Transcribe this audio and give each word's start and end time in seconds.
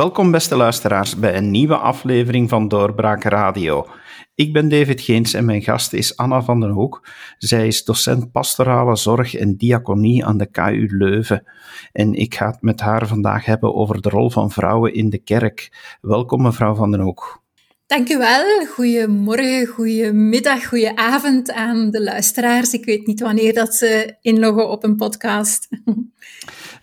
Welkom 0.00 0.30
beste 0.30 0.56
luisteraars 0.56 1.16
bij 1.16 1.36
een 1.36 1.50
nieuwe 1.50 1.76
aflevering 1.76 2.48
van 2.48 2.68
Doorbraak 2.68 3.22
Radio. 3.22 3.86
Ik 4.34 4.52
ben 4.52 4.68
David 4.68 5.00
Geens 5.00 5.34
en 5.34 5.44
mijn 5.44 5.62
gast 5.62 5.92
is 5.92 6.16
Anna 6.16 6.42
van 6.42 6.60
den 6.60 6.70
Hoek. 6.70 7.08
Zij 7.38 7.66
is 7.66 7.84
docent 7.84 8.32
pastorale 8.32 8.96
zorg 8.96 9.34
en 9.34 9.56
diaconie 9.56 10.24
aan 10.24 10.38
de 10.38 10.50
KU 10.50 10.86
Leuven. 10.90 11.44
En 11.92 12.14
ik 12.14 12.34
ga 12.34 12.46
het 12.46 12.62
met 12.62 12.80
haar 12.80 13.06
vandaag 13.06 13.44
hebben 13.44 13.74
over 13.74 14.00
de 14.00 14.08
rol 14.08 14.30
van 14.30 14.50
vrouwen 14.50 14.94
in 14.94 15.10
de 15.10 15.18
kerk. 15.18 15.72
Welkom 16.00 16.42
mevrouw 16.42 16.74
van 16.74 16.90
den 16.90 17.00
Hoek. 17.00 17.42
Dank 17.90 18.08
u 18.08 18.18
wel. 18.18 18.66
Goedemorgen, 18.66 19.66
goedemiddag, 19.66 20.66
goedenavond 20.66 21.52
aan 21.52 21.90
de 21.90 22.02
luisteraars. 22.02 22.72
Ik 22.72 22.84
weet 22.84 23.06
niet 23.06 23.20
wanneer 23.20 23.54
dat 23.54 23.74
ze 23.74 24.16
inloggen 24.20 24.68
op 24.68 24.84
een 24.84 24.96
podcast. 24.96 25.68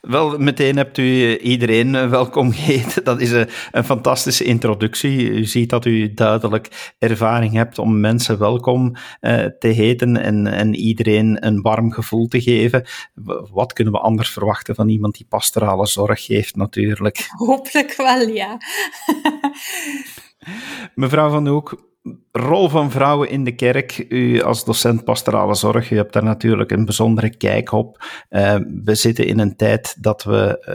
Wel, 0.01 0.37
meteen 0.37 0.77
hebt 0.77 0.97
u 0.97 1.37
iedereen 1.37 1.95
eh, 1.95 2.09
welkom 2.09 2.51
geheten. 2.51 3.03
Dat 3.03 3.21
is 3.21 3.31
een, 3.31 3.47
een, 3.71 3.83
fantastische 3.83 4.43
introductie. 4.43 5.29
U 5.29 5.45
ziet 5.45 5.69
dat 5.69 5.85
u 5.85 6.13
duidelijk 6.13 6.93
ervaring 6.99 7.53
hebt 7.53 7.79
om 7.79 7.99
mensen 7.99 8.39
welkom 8.39 8.95
uh, 9.21 9.45
te 9.59 9.67
heten 9.67 10.17
en, 10.17 10.47
en 10.47 10.75
iedereen 10.75 11.45
een 11.45 11.61
warm 11.61 11.91
gevoel 11.91 12.27
te 12.27 12.41
geven. 12.41 12.85
Wat 13.51 13.73
kunnen 13.73 13.93
we 13.93 13.99
anders 13.99 14.29
verwachten 14.29 14.75
van 14.75 14.89
iemand 14.89 15.17
die 15.17 15.25
pastorale 15.29 15.87
zorg 15.87 16.25
geeft, 16.25 16.55
natuurlijk? 16.55 17.27
Hopelijk 17.29 17.93
wel, 17.95 18.27
ja. 18.27 18.57
Mevrouw 20.95 21.29
Van 21.29 21.43
de 21.43 21.49
Hoek, 21.49 21.87
rol 22.31 22.69
van 22.69 22.91
vrouwen 22.91 23.29
in 23.29 23.43
de 23.43 23.55
kerk. 23.55 24.05
U 24.09 24.41
als 24.41 24.65
docent 24.65 25.03
pastorale 25.03 25.55
zorg, 25.55 25.91
u 25.91 25.95
hebt 25.95 26.13
daar 26.13 26.23
natuurlijk 26.23 26.71
een 26.71 26.85
bijzondere 26.85 27.37
kijk 27.37 27.71
op. 27.71 28.05
Uh, 28.29 28.55
we 28.83 28.95
zitten 28.95 29.25
in 29.25 29.39
een 29.39 29.55
tijd 29.55 30.03
dat 30.03 30.23
we 30.23 30.65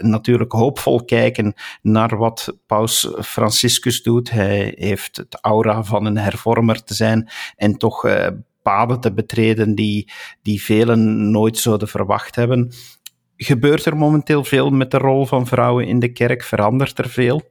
uh, 0.00 0.08
natuurlijk 0.10 0.52
hoopvol 0.52 1.04
kijken 1.04 1.54
naar 1.82 2.16
wat 2.16 2.58
Paus 2.66 3.08
Franciscus 3.20 4.02
doet. 4.02 4.30
Hij 4.30 4.74
heeft 4.76 5.16
het 5.16 5.38
aura 5.40 5.84
van 5.84 6.04
een 6.04 6.18
hervormer 6.18 6.84
te 6.84 6.94
zijn 6.94 7.28
en 7.56 7.76
toch 7.76 8.04
uh, 8.04 8.26
paden 8.62 9.00
te 9.00 9.12
betreden 9.12 9.74
die, 9.74 10.12
die 10.42 10.62
velen 10.62 11.30
nooit 11.30 11.58
zouden 11.58 11.88
verwacht 11.88 12.36
hebben. 12.36 12.72
Gebeurt 13.36 13.84
er 13.84 13.96
momenteel 13.96 14.44
veel 14.44 14.70
met 14.70 14.90
de 14.90 14.98
rol 14.98 15.26
van 15.26 15.46
vrouwen 15.46 15.86
in 15.86 15.98
de 15.98 16.12
kerk? 16.12 16.42
Verandert 16.42 16.98
er 16.98 17.08
veel? 17.08 17.42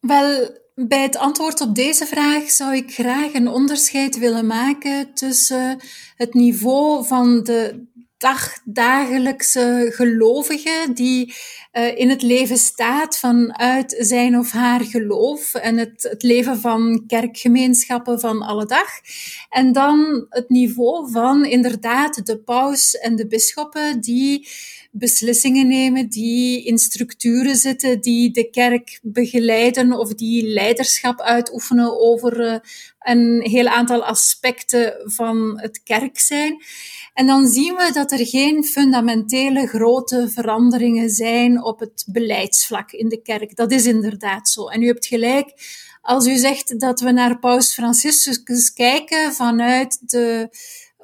Wel, 0.00 0.62
bij 0.74 1.02
het 1.02 1.16
antwoord 1.16 1.60
op 1.60 1.74
deze 1.74 2.06
vraag 2.06 2.50
zou 2.50 2.76
ik 2.76 2.94
graag 2.94 3.34
een 3.34 3.48
onderscheid 3.48 4.18
willen 4.18 4.46
maken 4.46 5.14
tussen 5.14 5.80
het 6.16 6.34
niveau 6.34 7.06
van 7.06 7.42
de 7.42 7.86
dagdagelijkse 8.18 9.90
gelovige 9.94 10.90
die 10.94 11.34
uh, 11.72 11.98
in 11.98 12.10
het 12.10 12.22
leven 12.22 12.56
staat 12.56 13.18
vanuit 13.18 13.96
zijn 13.98 14.38
of 14.38 14.50
haar 14.50 14.80
geloof 14.80 15.54
en 15.54 15.76
het, 15.76 16.06
het 16.10 16.22
leven 16.22 16.60
van 16.60 17.04
kerkgemeenschappen 17.06 18.20
van 18.20 18.42
alle 18.42 18.66
dag. 18.66 18.88
En 19.48 19.72
dan 19.72 20.26
het 20.28 20.48
niveau 20.48 21.10
van 21.10 21.44
inderdaad 21.44 22.26
de 22.26 22.38
paus 22.38 22.94
en 22.94 23.16
de 23.16 23.26
bisschoppen 23.26 24.00
die 24.00 24.48
beslissingen 24.96 25.66
nemen, 25.68 26.08
die 26.08 26.64
in 26.64 26.78
structuren 26.78 27.56
zitten, 27.56 28.00
die 28.00 28.30
de 28.30 28.50
kerk 28.50 28.98
begeleiden 29.02 29.92
of 29.92 30.14
die 30.14 30.46
leiderschap 30.46 31.20
uitoefenen 31.20 32.00
over 32.00 32.40
uh, 32.40 32.58
een 32.98 33.40
heel 33.42 33.66
aantal 33.66 34.04
aspecten 34.04 34.94
van 35.04 35.60
het 35.60 35.82
kerk 35.82 36.18
zijn. 36.18 36.62
En 37.14 37.26
dan 37.26 37.46
zien 37.46 37.74
we 37.74 37.90
dat 37.92 38.12
er 38.12 38.26
geen 38.26 38.64
fundamentele 38.64 39.66
grote 39.66 40.28
veranderingen 40.28 41.10
zijn 41.10 41.64
op 41.64 41.80
het 41.80 42.04
beleidsvlak 42.08 42.92
in 42.92 43.08
de 43.08 43.22
kerk. 43.22 43.56
Dat 43.56 43.72
is 43.72 43.86
inderdaad 43.86 44.48
zo. 44.48 44.68
En 44.68 44.82
u 44.82 44.86
hebt 44.86 45.06
gelijk 45.06 45.52
als 46.04 46.26
u 46.26 46.36
zegt 46.36 46.80
dat 46.80 47.00
we 47.00 47.10
naar 47.10 47.38
Paus 47.38 47.72
Franciscus 47.72 48.72
kijken 48.72 49.32
vanuit 49.32 49.98
de, 50.10 50.48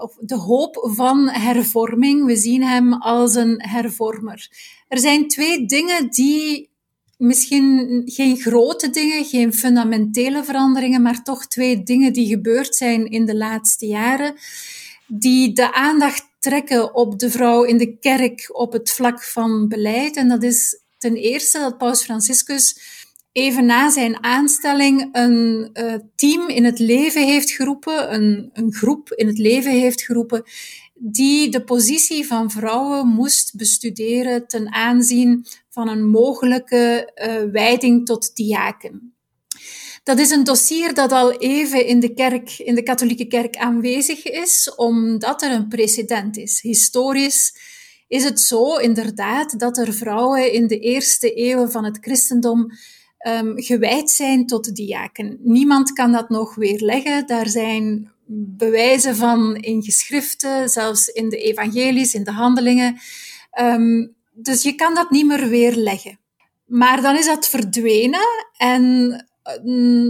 of 0.00 0.16
de 0.20 0.36
hoop 0.36 0.90
van 0.96 1.28
hervorming. 1.28 2.26
We 2.26 2.36
zien 2.36 2.62
hem 2.62 2.92
als 2.92 3.34
een 3.34 3.62
hervormer. 3.62 4.48
Er 4.88 4.98
zijn 4.98 5.28
twee 5.28 5.66
dingen 5.66 6.10
die 6.10 6.70
misschien 7.16 8.02
geen 8.04 8.36
grote 8.36 8.90
dingen, 8.90 9.24
geen 9.24 9.52
fundamentele 9.52 10.44
veranderingen, 10.44 11.02
maar 11.02 11.22
toch 11.22 11.46
twee 11.46 11.82
dingen 11.82 12.12
die 12.12 12.26
gebeurd 12.26 12.76
zijn 12.76 13.06
in 13.06 13.24
de 13.26 13.36
laatste 13.36 13.86
jaren 13.86 14.34
die 15.06 15.52
de 15.52 15.72
aandacht 15.72 16.28
trekken 16.38 16.94
op 16.94 17.18
de 17.18 17.30
vrouw 17.30 17.62
in 17.62 17.76
de 17.76 17.98
kerk 17.98 18.50
op 18.52 18.72
het 18.72 18.90
vlak 18.90 19.22
van 19.22 19.68
beleid. 19.68 20.16
En 20.16 20.28
dat 20.28 20.42
is 20.42 20.80
ten 20.98 21.16
eerste 21.16 21.58
dat 21.58 21.78
Paus 21.78 22.02
Franciscus 22.02 22.80
even 23.40 23.66
na 23.66 23.90
zijn 23.90 24.24
aanstelling 24.24 25.08
een 25.12 25.70
uh, 25.72 25.94
team 26.16 26.48
in 26.48 26.64
het 26.64 26.78
leven 26.78 27.26
heeft 27.26 27.50
geroepen, 27.50 28.14
een, 28.14 28.50
een 28.52 28.72
groep 28.72 29.12
in 29.12 29.26
het 29.26 29.38
leven 29.38 29.72
heeft 29.72 30.02
geroepen, 30.02 30.42
die 30.94 31.48
de 31.48 31.64
positie 31.64 32.26
van 32.26 32.50
vrouwen 32.50 33.06
moest 33.06 33.56
bestuderen 33.56 34.46
ten 34.46 34.72
aanzien 34.72 35.46
van 35.68 35.88
een 35.88 36.08
mogelijke 36.08 37.12
uh, 37.14 37.52
wijding 37.52 38.06
tot 38.06 38.36
diaken. 38.36 39.14
Dat 40.02 40.18
is 40.18 40.30
een 40.30 40.44
dossier 40.44 40.94
dat 40.94 41.12
al 41.12 41.32
even 41.32 41.86
in 41.86 42.00
de 42.00 42.14
kerk, 42.14 42.58
in 42.58 42.74
de 42.74 42.82
katholieke 42.82 43.26
kerk 43.26 43.56
aanwezig 43.56 44.24
is, 44.24 44.72
omdat 44.76 45.42
er 45.42 45.50
een 45.50 45.68
precedent 45.68 46.36
is. 46.36 46.60
Historisch 46.60 47.54
is 48.08 48.24
het 48.24 48.40
zo 48.40 48.76
inderdaad 48.76 49.58
dat 49.58 49.78
er 49.78 49.92
vrouwen 49.92 50.52
in 50.52 50.66
de 50.66 50.78
eerste 50.78 51.32
eeuwen 51.32 51.70
van 51.70 51.84
het 51.84 51.98
christendom 52.00 52.70
um, 53.28 53.52
gewijd 53.62 54.10
zijn 54.10 54.46
tot 54.46 54.74
diaken. 54.74 55.38
Niemand 55.42 55.92
kan 55.92 56.12
dat 56.12 56.28
nog 56.28 56.54
weerleggen. 56.54 57.26
Daar 57.26 57.48
zijn 57.48 58.12
bewijzen 58.56 59.16
van 59.16 59.56
in 59.56 59.82
geschriften, 59.82 60.68
zelfs 60.68 61.08
in 61.08 61.28
de 61.28 61.36
evangelies, 61.36 62.14
in 62.14 62.24
de 62.24 62.32
handelingen. 62.32 62.98
Um, 63.60 64.14
dus 64.32 64.62
je 64.62 64.74
kan 64.74 64.94
dat 64.94 65.10
niet 65.10 65.26
meer 65.26 65.48
weerleggen. 65.48 66.18
Maar 66.66 67.02
dan 67.02 67.16
is 67.16 67.26
dat 67.26 67.48
verdwenen 67.48 68.26
en 68.56 69.14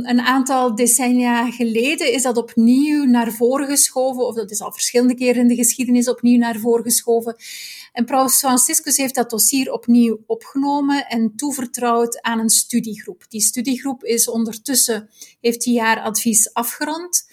een 0.02 0.20
aantal 0.20 0.74
decennia 0.74 1.50
geleden 1.50 2.12
is 2.12 2.22
dat 2.22 2.36
opnieuw 2.36 3.04
naar 3.04 3.32
voren 3.32 3.66
geschoven, 3.66 4.26
of 4.26 4.34
dat 4.34 4.50
is 4.50 4.60
al 4.60 4.72
verschillende 4.72 5.14
keren 5.14 5.42
in 5.42 5.48
de 5.48 5.54
geschiedenis 5.54 6.08
opnieuw 6.08 6.38
naar 6.38 6.58
voren 6.58 6.84
geschoven. 6.84 7.36
En 7.92 8.04
Paus 8.04 8.38
Franciscus 8.38 8.96
heeft 8.96 9.14
dat 9.14 9.30
dossier 9.30 9.72
opnieuw 9.72 10.20
opgenomen 10.26 11.06
en 11.06 11.32
toevertrouwd 11.36 12.22
aan 12.22 12.38
een 12.38 12.50
studiegroep. 12.50 13.24
Die 13.28 13.40
studiegroep 13.40 14.04
is 14.04 14.28
ondertussen, 14.28 15.08
heeft 15.40 15.62
die 15.62 15.74
jaar 15.74 16.00
advies 16.00 16.52
afgerond. 16.52 17.24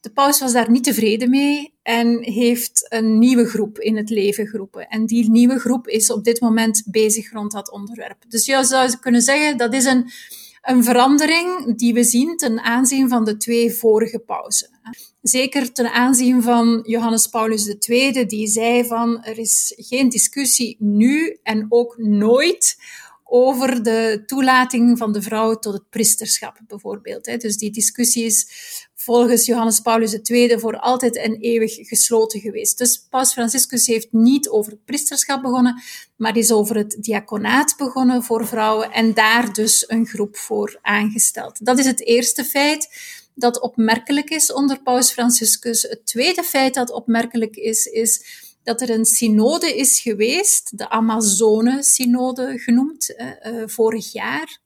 De 0.00 0.10
paus 0.10 0.40
was 0.40 0.52
daar 0.52 0.70
niet 0.70 0.84
tevreden 0.84 1.30
mee 1.30 1.74
en 1.82 2.22
heeft 2.22 2.86
een 2.88 3.18
nieuwe 3.18 3.46
groep 3.46 3.78
in 3.78 3.96
het 3.96 4.10
leven 4.10 4.46
geroepen. 4.46 4.88
En 4.88 5.06
die 5.06 5.30
nieuwe 5.30 5.58
groep 5.58 5.88
is 5.88 6.10
op 6.10 6.24
dit 6.24 6.40
moment 6.40 6.82
bezig 6.86 7.32
rond 7.32 7.52
dat 7.52 7.70
onderwerp. 7.70 8.24
Dus 8.28 8.46
je 8.46 8.64
zou 8.64 8.96
kunnen 8.96 9.22
zeggen, 9.22 9.56
dat 9.56 9.74
is 9.74 9.84
een 9.84 10.10
een 10.62 10.84
verandering 10.84 11.76
die 11.78 11.94
we 11.94 12.04
zien 12.04 12.36
ten 12.36 12.60
aanzien 12.60 13.08
van 13.08 13.24
de 13.24 13.36
twee 13.36 13.72
vorige 13.72 14.18
pauzen. 14.18 14.70
Zeker 15.22 15.72
ten 15.72 15.92
aanzien 15.92 16.42
van 16.42 16.80
Johannes 16.86 17.26
Paulus 17.26 17.76
II, 17.88 18.26
die 18.26 18.46
zei 18.46 18.84
van 18.86 19.22
er 19.24 19.38
is 19.38 19.72
geen 19.76 20.08
discussie 20.08 20.76
nu 20.78 21.38
en 21.42 21.66
ook 21.68 21.98
nooit 21.98 22.76
over 23.24 23.82
de 23.82 24.22
toelating 24.26 24.98
van 24.98 25.12
de 25.12 25.22
vrouw 25.22 25.54
tot 25.54 25.72
het 25.72 25.90
priesterschap, 25.90 26.60
bijvoorbeeld. 26.66 27.24
Dus 27.24 27.56
die 27.56 27.70
discussie 27.70 28.24
is 28.24 28.46
volgens 29.02 29.46
Johannes 29.46 29.80
Paulus 29.80 30.18
II 30.22 30.58
voor 30.58 30.76
altijd 30.76 31.16
en 31.16 31.36
eeuwig 31.36 31.74
gesloten 31.74 32.40
geweest. 32.40 32.78
Dus 32.78 33.06
Paus 33.10 33.32
Franciscus 33.32 33.86
heeft 33.86 34.12
niet 34.12 34.48
over 34.48 34.72
het 34.72 34.84
priesterschap 34.84 35.42
begonnen, 35.42 35.82
maar 36.16 36.36
is 36.36 36.52
over 36.52 36.76
het 36.76 36.96
diaconaat 37.00 37.74
begonnen 37.76 38.22
voor 38.22 38.46
vrouwen 38.46 38.92
en 38.92 39.14
daar 39.14 39.52
dus 39.52 39.84
een 39.88 40.06
groep 40.06 40.36
voor 40.36 40.78
aangesteld. 40.82 41.66
Dat 41.66 41.78
is 41.78 41.86
het 41.86 42.06
eerste 42.06 42.44
feit 42.44 42.88
dat 43.34 43.60
opmerkelijk 43.60 44.30
is 44.30 44.52
onder 44.52 44.82
Paus 44.82 45.12
Franciscus. 45.12 45.82
Het 45.82 46.06
tweede 46.06 46.42
feit 46.42 46.74
dat 46.74 46.90
opmerkelijk 46.90 47.56
is, 47.56 47.86
is 47.86 48.24
dat 48.62 48.80
er 48.80 48.90
een 48.90 49.04
synode 49.04 49.76
is 49.76 50.00
geweest, 50.00 50.78
de 50.78 50.88
Amazone-synode 50.88 52.58
genoemd, 52.58 53.14
eh, 53.14 53.46
eh, 53.46 53.68
vorig 53.68 54.12
jaar, 54.12 54.60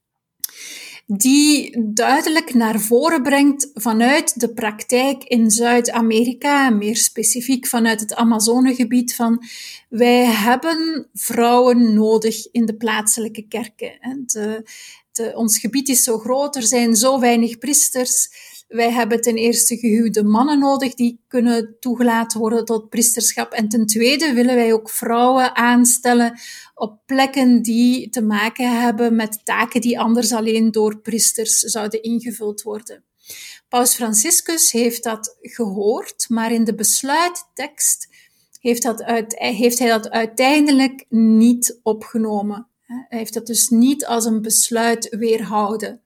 die 1.07 1.83
duidelijk 1.93 2.53
naar 2.53 2.79
voren 2.79 3.23
brengt 3.23 3.69
vanuit 3.73 4.39
de 4.39 4.53
praktijk 4.53 5.23
in 5.23 5.51
Zuid-Amerika, 5.51 6.69
meer 6.69 6.95
specifiek 6.95 7.67
vanuit 7.67 7.99
het 7.99 8.15
Amazonegebied, 8.15 9.15
van 9.15 9.43
wij 9.89 10.25
hebben 10.25 11.07
vrouwen 11.13 11.93
nodig 11.93 12.51
in 12.51 12.65
de 12.65 12.75
plaatselijke 12.75 13.47
kerken. 13.47 13.99
De, 14.25 14.63
de, 15.11 15.31
ons 15.35 15.59
gebied 15.59 15.89
is 15.89 16.03
zo 16.03 16.17
groot, 16.17 16.55
er 16.55 16.63
zijn 16.63 16.95
zo 16.95 17.19
weinig 17.19 17.57
priesters. 17.57 18.29
Wij 18.67 18.91
hebben 18.91 19.21
ten 19.21 19.35
eerste 19.35 19.77
gehuwde 19.77 20.23
mannen 20.23 20.59
nodig 20.59 20.93
die 20.93 21.23
kunnen 21.27 21.75
toegelaten 21.79 22.39
worden 22.39 22.65
tot 22.65 22.89
priesterschap. 22.89 23.51
En 23.51 23.69
ten 23.69 23.85
tweede 23.85 24.33
willen 24.33 24.55
wij 24.55 24.73
ook 24.73 24.89
vrouwen 24.89 25.55
aanstellen 25.55 26.39
op 26.75 26.99
plekken 27.05 27.61
die 27.61 28.09
te 28.09 28.21
maken 28.21 28.81
hebben 28.81 29.15
met 29.15 29.41
taken 29.43 29.81
die 29.81 29.99
anders 29.99 30.33
alleen 30.33 30.71
door 30.71 30.99
priesters 30.99 31.59
zouden 31.59 32.03
ingevuld 32.03 32.61
worden. 32.61 33.03
Paus 33.69 33.95
Franciscus 33.95 34.71
heeft 34.71 35.03
dat 35.03 35.37
gehoord, 35.41 36.25
maar 36.29 36.51
in 36.51 36.63
de 36.63 36.75
besluittekst 36.75 38.07
heeft, 38.59 38.83
dat 38.83 39.03
uit, 39.03 39.35
heeft 39.37 39.79
hij 39.79 39.87
dat 39.87 40.09
uiteindelijk 40.09 41.05
niet 41.09 41.79
opgenomen. 41.83 42.67
Hij 42.85 43.17
heeft 43.17 43.33
dat 43.33 43.47
dus 43.47 43.69
niet 43.69 44.05
als 44.05 44.25
een 44.25 44.41
besluit 44.41 45.07
weerhouden. 45.09 46.01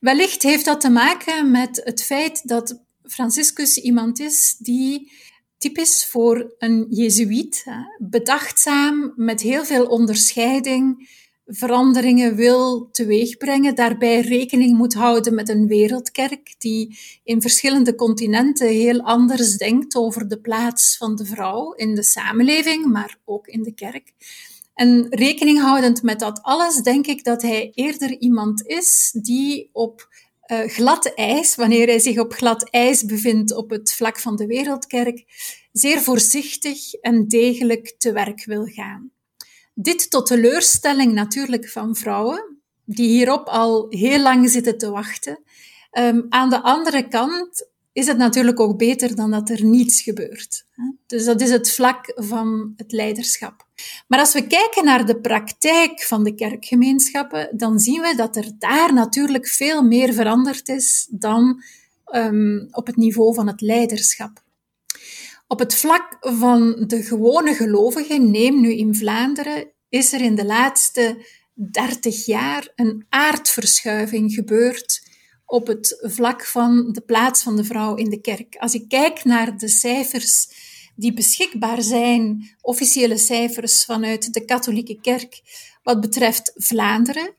Wellicht 0.00 0.42
heeft 0.42 0.64
dat 0.64 0.80
te 0.80 0.90
maken 0.90 1.50
met 1.50 1.80
het 1.84 2.02
feit 2.02 2.48
dat 2.48 2.84
Franciscus 3.02 3.76
iemand 3.76 4.20
is 4.20 4.56
die 4.58 5.12
typisch 5.56 6.06
voor 6.06 6.54
een 6.58 6.86
jezuïet, 6.88 7.64
bedachtzaam, 7.98 9.12
met 9.16 9.40
heel 9.40 9.64
veel 9.64 9.86
onderscheiding, 9.86 11.08
veranderingen 11.46 12.34
wil 12.34 12.88
teweegbrengen, 12.90 13.74
daarbij 13.74 14.20
rekening 14.20 14.76
moet 14.76 14.94
houden 14.94 15.34
met 15.34 15.48
een 15.48 15.66
wereldkerk 15.66 16.54
die 16.58 16.98
in 17.24 17.40
verschillende 17.40 17.94
continenten 17.94 18.68
heel 18.68 19.00
anders 19.00 19.56
denkt 19.56 19.96
over 19.96 20.28
de 20.28 20.40
plaats 20.40 20.96
van 20.96 21.16
de 21.16 21.24
vrouw 21.24 21.72
in 21.72 21.94
de 21.94 22.02
samenleving, 22.02 22.86
maar 22.86 23.18
ook 23.24 23.46
in 23.46 23.62
de 23.62 23.74
kerk. 23.74 24.12
En 24.78 25.06
rekening 25.10 25.60
houdend 25.60 26.02
met 26.02 26.20
dat 26.20 26.42
alles, 26.42 26.76
denk 26.76 27.06
ik 27.06 27.24
dat 27.24 27.42
hij 27.42 27.70
eerder 27.74 28.18
iemand 28.18 28.66
is 28.66 29.10
die 29.22 29.70
op 29.72 30.08
uh, 30.46 30.58
glad 30.58 31.14
ijs, 31.14 31.54
wanneer 31.54 31.86
hij 31.86 31.98
zich 31.98 32.18
op 32.18 32.32
glad 32.32 32.70
ijs 32.70 33.04
bevindt 33.04 33.54
op 33.54 33.70
het 33.70 33.92
vlak 33.92 34.18
van 34.18 34.36
de 34.36 34.46
wereldkerk, 34.46 35.24
zeer 35.72 36.00
voorzichtig 36.00 36.92
en 36.92 37.28
degelijk 37.28 37.94
te 37.98 38.12
werk 38.12 38.44
wil 38.44 38.64
gaan. 38.64 39.10
Dit 39.74 40.10
tot 40.10 40.26
teleurstelling 40.26 41.12
natuurlijk 41.12 41.68
van 41.68 41.96
vrouwen, 41.96 42.58
die 42.84 43.08
hierop 43.08 43.46
al 43.46 43.86
heel 43.88 44.20
lang 44.20 44.50
zitten 44.50 44.78
te 44.78 44.90
wachten. 44.90 45.42
Um, 45.98 46.26
aan 46.28 46.50
de 46.50 46.62
andere 46.62 47.08
kant 47.08 47.68
is 47.98 48.06
het 48.06 48.16
natuurlijk 48.16 48.60
ook 48.60 48.78
beter 48.78 49.14
dan 49.14 49.30
dat 49.30 49.50
er 49.50 49.64
niets 49.64 50.02
gebeurt. 50.02 50.64
Dus 51.06 51.24
dat 51.24 51.40
is 51.40 51.50
het 51.50 51.70
vlak 51.70 52.12
van 52.14 52.72
het 52.76 52.92
leiderschap. 52.92 53.66
Maar 54.08 54.18
als 54.18 54.32
we 54.32 54.46
kijken 54.46 54.84
naar 54.84 55.06
de 55.06 55.20
praktijk 55.20 56.02
van 56.02 56.24
de 56.24 56.34
kerkgemeenschappen, 56.34 57.48
dan 57.56 57.78
zien 57.78 58.00
we 58.00 58.14
dat 58.16 58.36
er 58.36 58.50
daar 58.58 58.94
natuurlijk 58.94 59.48
veel 59.48 59.82
meer 59.82 60.12
veranderd 60.12 60.68
is 60.68 61.08
dan 61.10 61.62
um, 62.14 62.68
op 62.70 62.86
het 62.86 62.96
niveau 62.96 63.34
van 63.34 63.46
het 63.46 63.60
leiderschap. 63.60 64.42
Op 65.46 65.58
het 65.58 65.74
vlak 65.74 66.16
van 66.20 66.84
de 66.86 67.02
gewone 67.02 67.54
gelovigen, 67.54 68.30
neem 68.30 68.60
nu 68.60 68.72
in 68.72 68.94
Vlaanderen, 68.94 69.70
is 69.88 70.12
er 70.12 70.20
in 70.20 70.34
de 70.34 70.44
laatste 70.44 71.24
dertig 71.54 72.26
jaar 72.26 72.72
een 72.74 73.06
aardverschuiving 73.08 74.32
gebeurd 74.32 75.07
op 75.48 75.66
het 75.66 75.98
vlak 76.00 76.44
van 76.44 76.92
de 76.92 77.00
plaats 77.00 77.42
van 77.42 77.56
de 77.56 77.64
vrouw 77.64 77.94
in 77.94 78.10
de 78.10 78.20
kerk. 78.20 78.56
Als 78.56 78.74
ik 78.74 78.88
kijk 78.88 79.24
naar 79.24 79.58
de 79.58 79.68
cijfers 79.68 80.48
die 80.94 81.12
beschikbaar 81.12 81.82
zijn, 81.82 82.56
officiële 82.60 83.18
cijfers 83.18 83.84
vanuit 83.84 84.32
de 84.32 84.44
katholieke 84.44 85.00
kerk, 85.00 85.40
wat 85.82 86.00
betreft 86.00 86.52
Vlaanderen, 86.56 87.34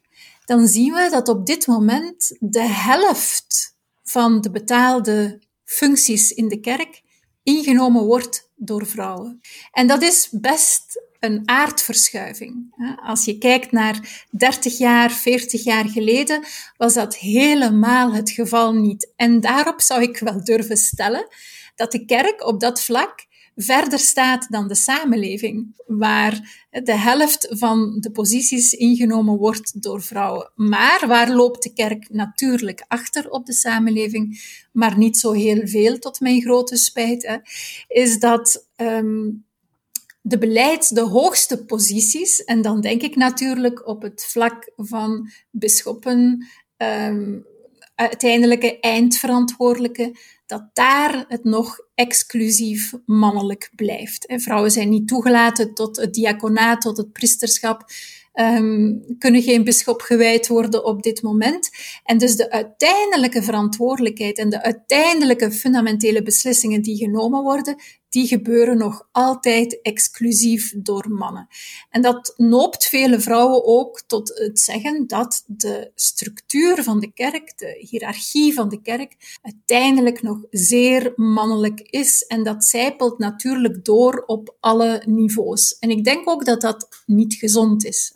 dan 0.46 0.68
zien 0.68 0.94
we 0.94 1.10
dat 1.10 1.28
op 1.28 1.46
dit 1.46 1.68
moment 1.68 2.36
de 2.40 2.68
helft 2.68 3.76
van 4.04 4.42
de 4.42 4.52
betaalde 4.52 5.42
functies 5.64 6.32
in 6.32 6.48
de 6.48 6.60
kerk 6.60 7.02
ingenomen 7.44 8.06
wordt 8.06 8.50
door 8.56 8.86
vrouwen. 8.86 9.42
En 9.72 9.88
dat 9.88 10.02
is 10.02 10.30
best 10.32 11.02
een 11.20 11.42
aardverschuiving. 11.46 12.74
Als 13.04 13.26
je 13.26 13.38
kijkt 13.38 13.72
naar 13.72 14.26
30 14.32 14.78
jaar, 14.78 15.12
40 15.12 15.64
jaar 15.64 15.90
geleden, 15.90 16.44
was 16.78 16.94
dat 16.94 17.18
helemaal 17.18 18.14
het 18.14 18.32
geval 18.32 18.74
niet. 18.74 19.14
En 19.16 19.40
daarop 19.40 19.82
zou 19.82 20.02
ik 20.02 20.18
wel 20.18 20.44
durven 20.44 20.78
stellen 20.78 21.28
dat 21.76 21.92
de 21.92 22.06
kerk 22.06 22.46
op 22.46 22.60
dat 22.60 22.82
vlak 22.82 23.28
verder 23.56 24.00
staat 24.00 24.48
dan 24.50 24.68
de 24.68 24.76
samenleving, 24.76 25.82
waar 25.88 26.66
de 26.70 26.98
helft 26.98 27.48
van 27.50 27.98
de 28.00 28.12
posities 28.12 28.74
ingenomen 28.74 29.38
wordt 29.38 29.82
door 29.82 30.02
vrouwen. 30.02 30.52
Maar 30.56 31.04
waar 31.08 31.32
loopt 31.32 31.64
de 31.64 31.74
kerk 31.74 32.10
natuurlijk 32.10 32.86
achter 32.88 33.30
op 33.30 33.46
de 33.46 33.54
samenleving, 33.54 34.42
maar 34.72 34.98
niet 34.98 35.18
zo 35.18 35.32
heel 35.32 35.68
veel, 35.68 36.00
tot 36.00 36.20
mijn 36.20 36.42
grote 36.42 36.78
spijt, 36.78 37.28
hè, 37.28 37.38
is 37.88 38.20
dat 38.20 38.68
um, 38.76 39.46
de 40.22 40.38
beleid, 40.38 40.96
de 40.96 41.02
hoogste 41.02 41.66
posities, 41.66 42.44
en 42.44 42.62
dan 42.62 42.82
denk 42.82 43.02
ik 43.02 43.16
natuurlijk 43.16 43.88
op 43.88 44.02
het 44.02 44.26
vlak 44.26 44.72
van 44.76 45.30
bisschoppen, 45.52 46.48
um, 46.78 47.46
uiteindelijke 47.96 48.80
eindverantwoordelijke, 48.80 50.16
dat 50.46 50.70
daar 50.74 51.26
het 51.28 51.44
nog 51.44 51.80
exclusief 51.96 52.94
mannelijk 53.06 53.72
blijft. 53.76 54.26
En 54.26 54.42
vrouwen 54.42 54.72
zijn 54.72 54.90
niet 54.90 55.08
toegelaten 55.08 55.74
tot 55.74 55.98
het 55.98 56.14
diaconaat, 56.14 56.82
tot 56.82 56.98
het 56.98 57.12
priesterschap, 57.12 57.84
um, 58.34 59.04
kunnen 59.18 59.42
geen 59.42 59.64
bischop 59.64 60.02
gewijd 60.02 60.48
worden 60.48 60.86
op 60.86 61.04
dit 61.04 61.22
moment. 61.22 61.70
En 62.04 62.18
dus 62.18 62.36
de 62.36 62.52
uiteindelijke 62.52 63.44
verantwoordelijkheid 63.44 64.38
en 64.38 64.50
de 64.50 64.64
uiteindelijke 64.64 65.52
fundamentele 65.52 66.24
beslissingen 66.24 66.82
die 66.82 66.98
genomen 66.98 67.44
worden, 67.44 67.76
die 68.10 68.28
gebeuren 68.28 68.78
nog 68.78 69.08
altijd 69.12 69.82
exclusief 69.82 70.74
door 70.78 71.06
mannen. 71.10 71.48
En 71.90 72.02
dat 72.02 72.34
noopt 72.38 72.86
vele 72.86 73.20
vrouwen 73.20 73.66
ook 73.66 74.02
tot 74.08 74.38
het 74.38 74.60
zeggen 74.60 75.08
dat 75.08 75.44
de 75.48 75.92
structuur 75.96 76.84
van 76.84 77.00
de 77.00 77.12
kerk, 77.14 77.58
de 77.58 77.86
hiërarchie 77.90 78.54
van 78.54 78.70
de 78.70 78.82
kerk, 78.82 79.40
uiteindelijk 79.42 80.22
nog 80.22 80.38
zeer 80.50 81.14
mannelijk 81.16 81.80
is. 81.82 82.26
En 82.26 82.44
dat 82.44 82.66
zijpelt 82.66 83.18
natuurlijk 83.18 83.86
door 83.86 84.24
op 84.26 84.56
alle 84.60 85.04
niveaus. 85.06 85.78
En 85.80 85.90
ik 85.90 86.04
denk 86.04 86.30
ook 86.30 86.46
dat 86.46 86.62
dat 86.62 86.88
niet 87.06 87.34
gezond 87.34 87.86
is. 87.86 88.14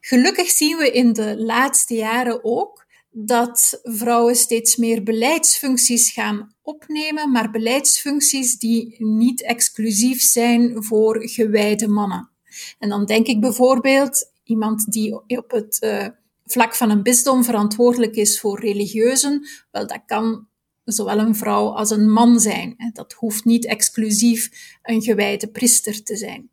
Gelukkig 0.00 0.48
zien 0.48 0.76
we 0.76 0.90
in 0.90 1.12
de 1.12 1.36
laatste 1.38 1.94
jaren 1.94 2.44
ook 2.44 2.86
dat 3.10 3.80
vrouwen 3.82 4.36
steeds 4.36 4.76
meer 4.76 5.02
beleidsfuncties 5.02 6.10
gaan 6.12 6.54
opnemen, 6.62 7.30
maar 7.30 7.50
beleidsfuncties 7.50 8.58
die 8.58 8.96
niet 8.98 9.42
exclusief 9.42 10.22
zijn 10.22 10.84
voor 10.84 11.28
gewijde 11.28 11.88
mannen. 11.88 12.30
En 12.78 12.88
dan 12.88 13.04
denk 13.04 13.26
ik 13.26 13.40
bijvoorbeeld 13.40 14.32
iemand 14.44 14.92
die 14.92 15.14
op 15.38 15.50
het 15.50 15.78
uh, 15.80 16.06
vlak 16.44 16.74
van 16.74 16.90
een 16.90 17.02
bisdom 17.02 17.44
verantwoordelijk 17.44 18.16
is 18.16 18.40
voor 18.40 18.60
religieuzen. 18.60 19.48
Wel, 19.70 19.86
dat 19.86 20.02
kan 20.06 20.48
zowel 20.84 21.18
een 21.18 21.36
vrouw 21.36 21.68
als 21.68 21.90
een 21.90 22.10
man 22.10 22.40
zijn. 22.40 22.90
Dat 22.92 23.12
hoeft 23.12 23.44
niet 23.44 23.66
exclusief 23.66 24.50
een 24.82 25.02
gewijde 25.02 25.48
priester 25.48 26.02
te 26.02 26.16
zijn. 26.16 26.50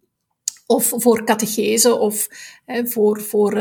Of 0.66 0.94
voor 0.96 1.24
catechese 1.24 1.96
of 1.96 2.28
voor, 2.66 3.22
voor 3.22 3.58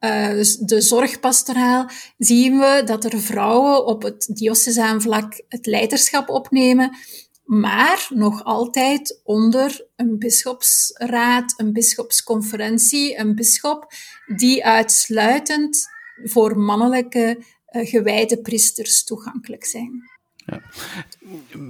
uh, 0.00 0.38
uh, 0.38 0.44
de 0.60 0.80
zorgpastoraal 0.80 1.88
zien 2.18 2.58
we 2.58 2.82
dat 2.84 3.04
er 3.04 3.20
vrouwen 3.20 3.86
op 3.86 4.02
het 4.02 4.30
diocesaan 4.32 5.00
vlak 5.00 5.42
het 5.48 5.66
leiderschap 5.66 6.28
opnemen, 6.28 6.96
maar 7.44 8.06
nog 8.14 8.44
altijd 8.44 9.20
onder 9.24 9.86
een 9.96 10.18
bischopsraad, 10.18 11.54
een 11.56 11.72
bischopsconferentie, 11.72 13.18
een 13.18 13.34
bischop 13.34 13.92
die 14.36 14.64
uitsluitend 14.64 15.88
voor 16.22 16.58
mannelijke 16.58 17.44
uh, 17.70 17.88
gewijde 17.88 18.40
priesters 18.40 19.04
toegankelijk 19.04 19.64
zijn. 19.64 20.19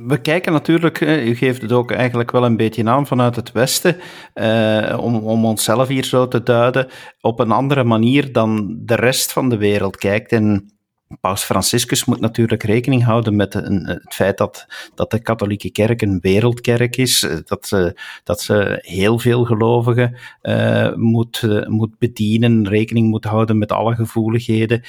We 0.07 0.21
kijken 0.21 0.53
natuurlijk, 0.53 1.01
u 1.01 1.35
geeft 1.35 1.63
het 1.63 1.73
ook 1.73 1.91
eigenlijk 1.91 2.31
wel 2.31 2.45
een 2.45 2.57
beetje 2.57 2.85
aan 2.85 3.07
vanuit 3.07 3.37
het 3.37 3.53
Westen, 3.53 3.97
eh, 4.35 4.99
om, 5.01 5.15
om 5.15 5.45
onszelf 5.45 5.89
hier 5.89 6.05
zo 6.05 6.29
te 6.29 6.43
duiden, 6.43 6.89
op 7.21 7.41
een 7.41 7.51
andere 7.51 7.85
manier 7.85 8.33
dan 8.33 8.79
de 8.81 8.95
rest 8.95 9.33
van 9.33 9.49
de 9.49 9.57
wereld 9.57 9.97
kijkt. 9.97 10.33
En 10.33 10.73
Paus 11.21 11.43
Franciscus 11.43 12.05
moet 12.05 12.21
natuurlijk 12.21 12.63
rekening 12.63 13.05
houden 13.05 13.37
met 13.37 13.55
het 13.55 14.15
feit 14.15 14.39
dat, 14.39 14.67
dat 14.95 15.11
de 15.11 15.23
katholieke 15.23 15.71
kerk 15.71 16.03
een 16.03 16.19
wereldkerk 16.21 16.97
is, 16.97 17.27
dat 17.45 17.67
ze, 17.67 17.97
dat 18.25 18.41
ze 18.41 18.79
heel 18.83 19.19
veel 19.19 19.45
gelovigen 19.45 20.17
uh, 20.43 20.95
moet, 20.95 21.43
uh, 21.45 21.67
moet 21.67 21.99
bedienen, 21.99 22.69
rekening 22.69 23.09
moet 23.09 23.25
houden 23.25 23.59
met 23.59 23.73
alle 23.73 23.95
gevoeligheden. 23.95 24.83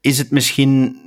Is 0.00 0.18
het 0.18 0.30
misschien 0.30 1.00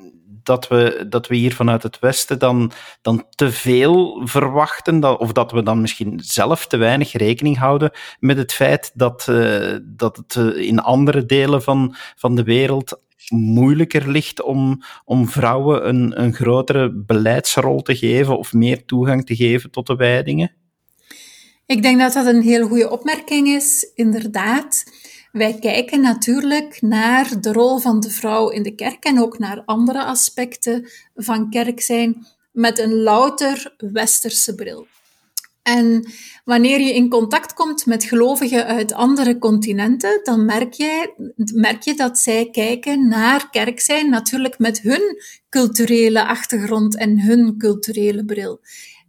dat 0.52 0.68
we, 0.68 1.06
dat 1.10 1.28
we 1.28 1.36
hier 1.36 1.56
vanuit 1.56 1.84
het 1.84 2.00
Westen 2.00 2.40
dan, 2.40 2.72
dan 3.02 3.26
te 3.30 3.52
veel 3.52 4.22
verwachten, 4.24 5.00
dat, 5.00 5.20
of 5.20 5.32
dat 5.32 5.52
we 5.52 5.64
dan 5.64 5.82
misschien 5.82 6.20
zelf 6.24 6.68
te 6.68 6.78
weinig 6.78 7.12
rekening 7.12 7.58
houden 7.58 7.92
met 8.20 8.38
het 8.38 8.54
feit 8.54 8.92
dat, 8.94 9.28
uh, 9.30 9.76
dat 9.84 10.18
het 10.18 10.36
uh, 10.36 10.68
in 10.68 10.80
andere 10.80 11.26
delen 11.26 11.64
van, 11.64 11.96
van 12.16 12.36
de 12.36 12.44
wereld 12.44 13.02
moeilijker 13.30 14.10
ligt 14.10 14.42
om, 14.42 14.82
om 15.06 15.30
vrouwen 15.30 15.88
een, 15.88 16.22
een 16.22 16.34
grotere 16.34 16.92
beleidsrol 16.94 17.82
te 17.82 17.96
geven 17.96 18.38
of 18.38 18.54
meer 18.54 18.86
toegang 18.86 19.26
te 19.26 19.36
geven 19.36 19.72
tot 19.72 19.88
de 19.88 19.96
wijdingen? 19.96 20.56
Ik 21.66 21.82
denk 21.82 22.00
dat 22.00 22.14
dat 22.14 22.26
een 22.26 22.42
heel 22.42 22.68
goede 22.68 22.90
opmerking 22.90 23.48
is, 23.48 23.92
inderdaad. 23.96 24.84
Wij 25.32 25.60
kijken 25.60 26.02
natuurlijk 26.02 26.82
naar 26.82 27.42
de 27.42 27.52
rol 27.52 27.78
van 27.78 28.00
de 28.00 28.10
vrouw 28.10 28.50
in 28.50 28.64
de 28.64 28.76
kerk 28.76 29.04
en 29.04 29.22
ook 29.22 29.40
naar 29.40 29.64
andere 29.66 30.04
aspecten 30.04 30.90
van 31.16 31.50
kerk 31.50 31.82
zijn 31.82 32.26
met 32.52 32.80
een 32.80 32.94
louter 32.94 33.76
westerse 33.78 34.56
bril. 34.56 34.88
En 35.64 36.12
wanneer 36.46 36.80
je 36.80 36.94
in 36.94 37.10
contact 37.10 37.54
komt 37.54 37.86
met 37.86 38.04
gelovigen 38.04 38.66
uit 38.66 38.94
andere 38.94 39.38
continenten, 39.38 40.20
dan 40.24 40.46
merk 40.46 40.74
je, 40.74 41.14
merk 41.54 41.82
je 41.82 41.94
dat 41.94 42.18
zij 42.18 42.50
kijken 42.50 43.08
naar 43.08 43.50
kerk 43.50 43.80
zijn, 43.80 44.10
natuurlijk 44.10 44.60
met 44.60 44.82
hun 44.82 45.22
culturele 45.50 46.26
achtergrond 46.26 46.98
en 46.98 47.20
hun 47.22 47.58
culturele 47.58 48.26
bril. 48.26 48.60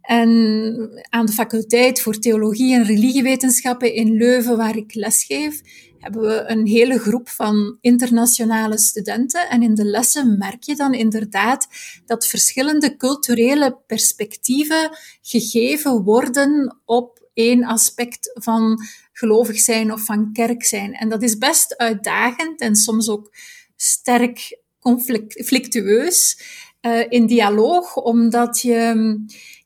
En 0.01 1.05
aan 1.09 1.25
de 1.25 1.31
faculteit 1.31 2.01
voor 2.01 2.19
theologie 2.19 2.73
en 2.73 2.83
religiewetenschappen 2.83 3.93
in 3.93 4.17
Leuven, 4.17 4.57
waar 4.57 4.77
ik 4.77 4.93
lesgeef, 4.95 5.61
hebben 6.03 6.21
we 6.21 6.43
een 6.47 6.67
hele 6.67 6.99
groep 6.99 7.29
van 7.29 7.77
internationale 7.81 8.77
studenten. 8.77 9.49
En 9.49 9.63
in 9.63 9.75
de 9.75 9.85
lessen 9.85 10.37
merk 10.37 10.63
je 10.63 10.75
dan 10.75 10.93
inderdaad 10.93 11.67
dat 12.05 12.27
verschillende 12.27 12.95
culturele 12.95 13.77
perspectieven 13.87 14.97
gegeven 15.21 16.03
worden 16.03 16.77
op 16.85 17.27
één 17.33 17.63
aspect 17.63 18.31
van 18.33 18.79
gelovig 19.11 19.59
zijn 19.59 19.91
of 19.91 20.01
van 20.03 20.33
kerk 20.33 20.63
zijn. 20.63 20.93
En 20.93 21.09
dat 21.09 21.23
is 21.23 21.37
best 21.37 21.77
uitdagend 21.77 22.61
en 22.61 22.75
soms 22.75 23.09
ook 23.09 23.35
sterk 23.75 24.59
conflictueus 24.79 26.37
uh, 26.85 27.05
in 27.09 27.25
dialoog, 27.25 27.95
omdat 27.95 28.61
je 28.61 29.17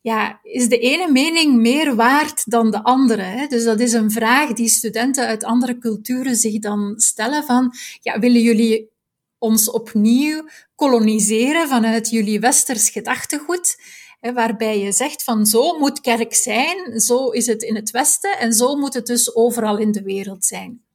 ja, 0.01 0.39
is 0.43 0.69
de 0.69 0.79
ene 0.79 1.11
mening 1.11 1.55
meer 1.55 1.95
waard 1.95 2.51
dan 2.51 2.71
de 2.71 2.83
andere? 2.83 3.21
Hè? 3.21 3.47
Dus 3.47 3.63
dat 3.63 3.79
is 3.79 3.93
een 3.93 4.11
vraag 4.11 4.53
die 4.53 4.67
studenten 4.67 5.27
uit 5.27 5.43
andere 5.43 5.77
culturen 5.77 6.35
zich 6.35 6.59
dan 6.59 6.93
stellen 6.97 7.43
van, 7.43 7.73
ja, 8.01 8.19
willen 8.19 8.41
jullie 8.41 8.89
ons 9.37 9.69
opnieuw 9.69 10.47
koloniseren 10.75 11.67
vanuit 11.67 12.09
jullie 12.09 12.39
westers 12.39 12.89
gedachtegoed? 12.89 13.75
Hè, 14.19 14.33
waarbij 14.33 14.79
je 14.79 14.91
zegt 14.91 15.23
van 15.23 15.45
zo 15.45 15.77
moet 15.77 16.01
kerk 16.01 16.33
zijn, 16.33 16.99
zo 16.99 17.29
is 17.29 17.47
het 17.47 17.63
in 17.63 17.75
het 17.75 17.91
Westen 17.91 18.37
en 18.39 18.53
zo 18.53 18.75
moet 18.75 18.93
het 18.93 19.05
dus 19.05 19.35
overal 19.35 19.77
in 19.77 19.91
de 19.91 20.01
wereld 20.01 20.45
zijn. 20.45 20.86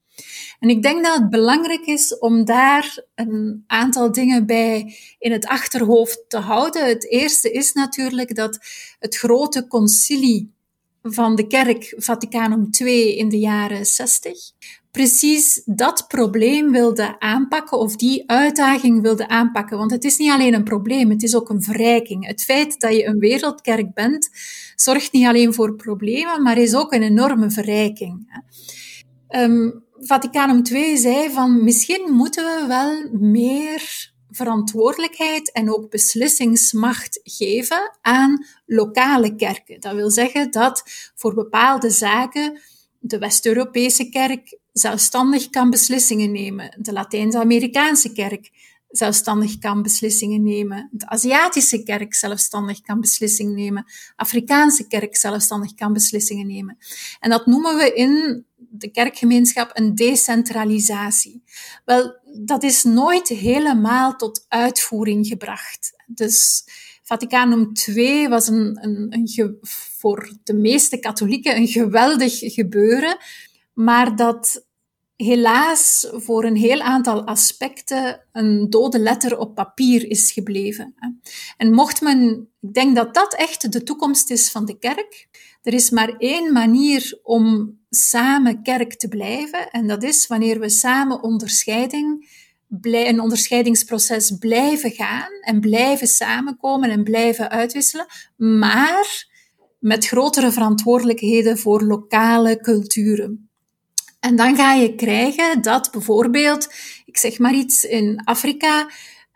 En 0.62 0.68
ik 0.68 0.82
denk 0.82 1.04
dat 1.04 1.18
het 1.18 1.30
belangrijk 1.30 1.86
is 1.86 2.18
om 2.18 2.44
daar 2.44 3.04
een 3.14 3.64
aantal 3.66 4.12
dingen 4.12 4.46
bij 4.46 4.96
in 5.18 5.32
het 5.32 5.46
achterhoofd 5.46 6.24
te 6.28 6.38
houden. 6.38 6.86
Het 6.86 7.10
eerste 7.10 7.50
is 7.50 7.72
natuurlijk 7.72 8.34
dat 8.34 8.58
het 8.98 9.16
grote 9.16 9.66
concilie 9.66 10.52
van 11.02 11.34
de 11.34 11.46
kerk, 11.46 11.94
Vaticanum 11.96 12.68
II 12.80 13.16
in 13.16 13.28
de 13.28 13.38
jaren 13.38 13.86
60, 13.86 14.38
precies 14.90 15.62
dat 15.64 16.04
probleem 16.08 16.70
wilde 16.70 17.20
aanpakken 17.20 17.78
of 17.78 17.96
die 17.96 18.30
uitdaging 18.30 19.02
wilde 19.02 19.28
aanpakken. 19.28 19.78
Want 19.78 19.90
het 19.90 20.04
is 20.04 20.16
niet 20.16 20.30
alleen 20.30 20.54
een 20.54 20.64
probleem, 20.64 21.10
het 21.10 21.22
is 21.22 21.36
ook 21.36 21.48
een 21.48 21.62
verrijking. 21.62 22.26
Het 22.26 22.44
feit 22.44 22.80
dat 22.80 22.92
je 22.92 23.06
een 23.06 23.18
wereldkerk 23.18 23.94
bent, 23.94 24.30
zorgt 24.76 25.12
niet 25.12 25.26
alleen 25.26 25.54
voor 25.54 25.74
problemen, 25.74 26.42
maar 26.42 26.58
is 26.58 26.74
ook 26.74 26.92
een 26.92 27.02
enorme 27.02 27.50
verrijking. 27.50 28.42
Um, 29.28 29.84
Vaticanum 30.04 30.62
II 30.72 30.96
zei 30.96 31.30
van 31.30 31.64
misschien 31.64 32.10
moeten 32.10 32.44
we 32.44 32.66
wel 32.66 33.08
meer 33.12 34.10
verantwoordelijkheid 34.30 35.52
en 35.52 35.72
ook 35.72 35.90
beslissingsmacht 35.90 37.20
geven 37.22 37.98
aan 38.00 38.46
lokale 38.66 39.34
kerken. 39.34 39.80
Dat 39.80 39.94
wil 39.94 40.10
zeggen 40.10 40.50
dat 40.50 40.82
voor 41.14 41.34
bepaalde 41.34 41.90
zaken 41.90 42.60
de 42.98 43.18
West-Europese 43.18 44.08
kerk 44.08 44.58
zelfstandig 44.72 45.50
kan 45.50 45.70
beslissingen 45.70 46.32
nemen, 46.32 46.76
de 46.80 46.92
Latijns-Amerikaanse 46.92 48.12
kerk 48.12 48.50
zelfstandig 48.88 49.58
kan 49.58 49.82
beslissingen 49.82 50.42
nemen, 50.42 50.88
de 50.92 51.08
Aziatische 51.08 51.82
kerk 51.82 52.14
zelfstandig 52.14 52.80
kan 52.80 53.00
beslissingen 53.00 53.54
nemen, 53.54 53.84
Afrikaanse 54.16 54.86
kerk 54.86 55.16
zelfstandig 55.16 55.74
kan 55.74 55.92
beslissingen 55.92 56.46
nemen. 56.46 56.78
En 57.20 57.30
dat 57.30 57.46
noemen 57.46 57.76
we 57.76 57.92
in 57.92 58.44
de 58.72 58.90
kerkgemeenschap 58.90 59.70
een 59.72 59.94
decentralisatie. 59.94 61.42
Wel, 61.84 62.16
dat 62.44 62.62
is 62.62 62.82
nooit 62.82 63.28
helemaal 63.28 64.16
tot 64.16 64.44
uitvoering 64.48 65.26
gebracht. 65.26 65.92
Dus 66.06 66.64
Vaticanum 67.02 67.72
II 67.86 68.28
was 68.28 68.48
een, 68.48 68.78
een, 68.80 69.06
een 69.10 69.58
voor 69.60 70.32
de 70.42 70.54
meeste 70.54 70.98
katholieken 70.98 71.56
een 71.56 71.68
geweldig 71.68 72.38
gebeuren, 72.38 73.16
maar 73.72 74.16
dat 74.16 74.66
helaas 75.16 76.06
voor 76.12 76.44
een 76.44 76.56
heel 76.56 76.80
aantal 76.80 77.26
aspecten 77.26 78.24
een 78.32 78.70
dode 78.70 78.98
letter 78.98 79.38
op 79.38 79.54
papier 79.54 80.10
is 80.10 80.32
gebleven. 80.32 80.94
En 81.56 81.72
mocht 81.72 82.00
men, 82.00 82.48
ik 82.60 82.74
denk 82.74 82.96
dat 82.96 83.14
dat 83.14 83.34
echt 83.34 83.72
de 83.72 83.82
toekomst 83.82 84.30
is 84.30 84.50
van 84.50 84.64
de 84.64 84.78
kerk. 84.78 85.28
Er 85.62 85.74
is 85.74 85.90
maar 85.90 86.14
één 86.18 86.52
manier 86.52 87.20
om 87.22 87.76
samen 87.90 88.62
kerk 88.62 88.94
te 88.94 89.08
blijven, 89.08 89.70
en 89.70 89.86
dat 89.86 90.02
is 90.02 90.26
wanneer 90.26 90.60
we 90.60 90.68
samen 90.68 91.22
onderscheiding, 91.22 92.30
een 92.80 93.20
onderscheidingsproces 93.20 94.36
blijven 94.38 94.90
gaan 94.90 95.30
en 95.40 95.60
blijven 95.60 96.06
samenkomen 96.06 96.90
en 96.90 97.04
blijven 97.04 97.50
uitwisselen, 97.50 98.06
maar 98.36 99.30
met 99.78 100.06
grotere 100.06 100.52
verantwoordelijkheden 100.52 101.58
voor 101.58 101.82
lokale 101.82 102.60
culturen. 102.60 103.50
En 104.20 104.36
dan 104.36 104.56
ga 104.56 104.72
je 104.74 104.94
krijgen 104.94 105.62
dat 105.62 105.90
bijvoorbeeld, 105.92 106.72
ik 107.04 107.16
zeg 107.16 107.38
maar 107.38 107.54
iets, 107.54 107.84
in 107.84 108.20
Afrika 108.24 108.90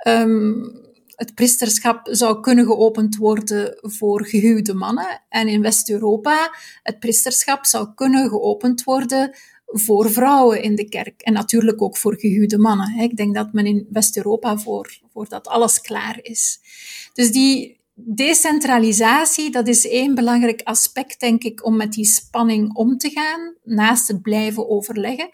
um, 0.06 0.85
het 1.16 1.34
priesterschap 1.34 2.08
zou 2.10 2.40
kunnen 2.40 2.66
geopend 2.66 3.16
worden 3.16 3.78
voor 3.80 4.26
gehuwde 4.26 4.74
mannen. 4.74 5.22
En 5.28 5.48
in 5.48 5.62
West-Europa 5.62 6.54
het 6.82 6.98
priesterschap 6.98 7.64
zou 7.64 7.88
kunnen 7.94 8.28
geopend 8.28 8.84
worden 8.84 9.36
voor 9.66 10.10
vrouwen 10.10 10.62
in 10.62 10.74
de 10.74 10.88
kerk. 10.88 11.20
En 11.20 11.32
natuurlijk 11.32 11.82
ook 11.82 11.96
voor 11.96 12.18
gehuwde 12.18 12.58
mannen. 12.58 12.98
Ik 12.98 13.16
denk 13.16 13.34
dat 13.34 13.52
men 13.52 13.66
in 13.66 13.86
West-Europa 13.90 14.58
voor, 14.58 14.98
voor 15.12 15.28
dat 15.28 15.46
alles 15.48 15.80
klaar 15.80 16.18
is. 16.22 16.60
Dus 17.12 17.32
die 17.32 17.80
decentralisatie, 17.94 19.50
dat 19.50 19.68
is 19.68 19.88
één 19.88 20.14
belangrijk 20.14 20.60
aspect, 20.62 21.20
denk 21.20 21.44
ik, 21.44 21.64
om 21.64 21.76
met 21.76 21.92
die 21.92 22.04
spanning 22.04 22.74
om 22.74 22.98
te 22.98 23.10
gaan, 23.10 23.54
naast 23.64 24.08
het 24.08 24.22
blijven 24.22 24.68
overleggen. 24.68 25.28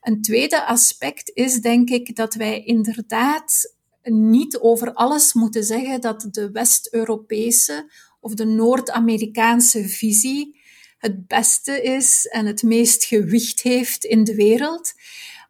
Een 0.00 0.22
tweede 0.22 0.66
aspect 0.66 1.30
is, 1.34 1.60
denk 1.60 1.90
ik, 1.90 2.16
dat 2.16 2.34
wij 2.34 2.64
inderdaad 2.64 3.74
niet 4.02 4.58
over 4.58 4.92
alles 4.92 5.32
moeten 5.32 5.64
zeggen 5.64 6.00
dat 6.00 6.28
de 6.30 6.50
West-Europese 6.50 7.90
of 8.20 8.34
de 8.34 8.44
Noord-Amerikaanse 8.44 9.88
visie 9.88 10.60
het 10.98 11.26
beste 11.26 11.82
is 11.82 12.26
en 12.26 12.46
het 12.46 12.62
meest 12.62 13.04
gewicht 13.04 13.62
heeft 13.62 14.04
in 14.04 14.24
de 14.24 14.34
wereld. 14.34 14.92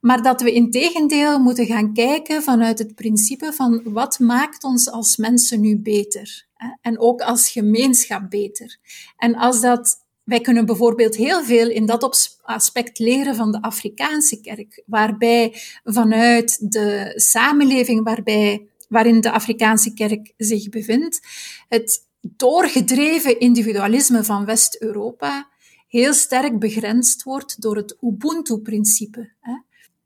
Maar 0.01 0.23
dat 0.23 0.41
we 0.41 0.53
in 0.53 0.71
tegendeel 0.71 1.39
moeten 1.39 1.67
gaan 1.67 1.95
kijken 1.95 2.43
vanuit 2.43 2.79
het 2.79 2.95
principe 2.95 3.53
van 3.53 3.83
wat 3.85 4.19
maakt 4.19 4.65
ons 4.65 4.91
als 4.91 5.17
mensen 5.17 5.61
nu 5.61 5.79
beter? 5.79 6.47
En 6.81 7.01
ook 7.01 7.21
als 7.21 7.51
gemeenschap 7.51 8.31
beter. 8.31 8.79
En 9.17 9.35
als 9.35 9.61
dat 9.61 10.02
wij 10.25 10.41
kunnen 10.41 10.67
bijvoorbeeld 10.67 11.17
heel 11.17 11.45
veel 11.45 11.71
in 11.71 11.87
dat 11.87 12.39
aspect 12.43 12.99
leren 12.99 13.35
van 13.35 13.53
de 13.53 13.63
Afrikaanse 13.63 14.41
kerk, 14.41 14.83
waarbij 14.87 15.55
vanuit 15.85 16.73
de 16.73 17.13
samenleving 17.17 18.05
waarbij, 18.05 18.67
waarin 18.89 19.21
de 19.21 19.31
Afrikaanse 19.31 19.95
kerk 19.95 20.33
zich 20.37 20.69
bevindt, 20.69 21.21
het 21.69 22.07
doorgedreven 22.21 23.41
individualisme 23.41 24.25
van 24.25 24.45
West-Europa 24.45 25.51
heel 25.89 26.15
sterk 26.15 26.59
begrensd 26.59 27.23
wordt 27.23 27.63
door 27.63 27.77
het 27.77 27.97
Ubuntu-principe. 28.01 29.33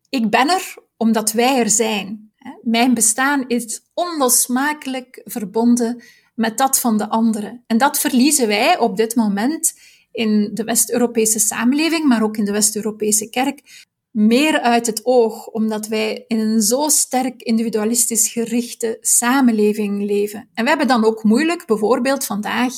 Ik 0.09 0.31
ben 0.31 0.49
er 0.49 0.75
omdat 0.97 1.33
wij 1.33 1.59
er 1.59 1.71
zijn. 1.71 2.33
Mijn 2.63 2.95
bestaan 2.95 3.45
is 3.49 3.83
onlosmakelijk 3.95 5.21
verbonden 5.25 6.03
met 6.35 6.59
dat 6.59 6.79
van 6.81 6.99
de 6.99 7.09
anderen. 7.09 7.65
En 7.67 7.79
dat 7.79 7.99
verliezen 7.99 8.47
wij 8.47 8.79
op 8.79 8.97
dit 8.97 9.15
moment 9.15 9.75
in 10.17 10.51
de 10.55 10.65
West-Europese 10.65 11.39
samenleving, 11.39 12.05
maar 12.05 12.23
ook 12.23 12.37
in 12.37 12.45
de 12.45 12.53
West-Europese 12.53 13.31
kerk, 13.31 13.87
meer 14.11 14.61
uit 14.61 14.87
het 14.87 15.01
oog, 15.05 15.47
omdat 15.47 15.87
wij 15.87 16.25
in 16.27 16.39
een 16.39 16.63
zo 16.63 16.89
sterk 16.89 17.43
individualistisch 17.43 18.29
gerichte 18.29 18.99
samenleving 19.01 20.05
leven. 20.05 20.49
En 20.55 20.63
we 20.63 20.69
hebben 20.69 20.89
dan 20.89 21.05
ook 21.05 21.25
moeilijk, 21.25 21.67
bijvoorbeeld 21.67 22.25
vandaag, 22.25 22.73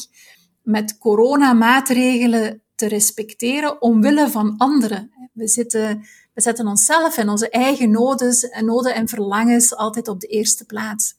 met 0.63 0.99
coronamaatregelen 0.99 2.63
te 2.75 2.87
respecteren 2.89 3.83
omwille 3.83 4.31
van 4.31 4.55
anderen. 4.57 5.31
We 5.33 5.49
zitten 5.49 6.07
We 6.35 6.45
zetten 6.45 6.67
onszelf 6.67 7.17
en 7.17 7.29
onze 7.29 7.51
eigen 7.51 7.91
noden 7.91 8.51
en, 8.51 8.65
noden 8.65 8.95
en 8.95 9.09
verlangens 9.09 9.77
altijd 9.77 10.09
op 10.09 10.21
de 10.21 10.27
eerste 10.27 10.65
plaats. 10.65 11.15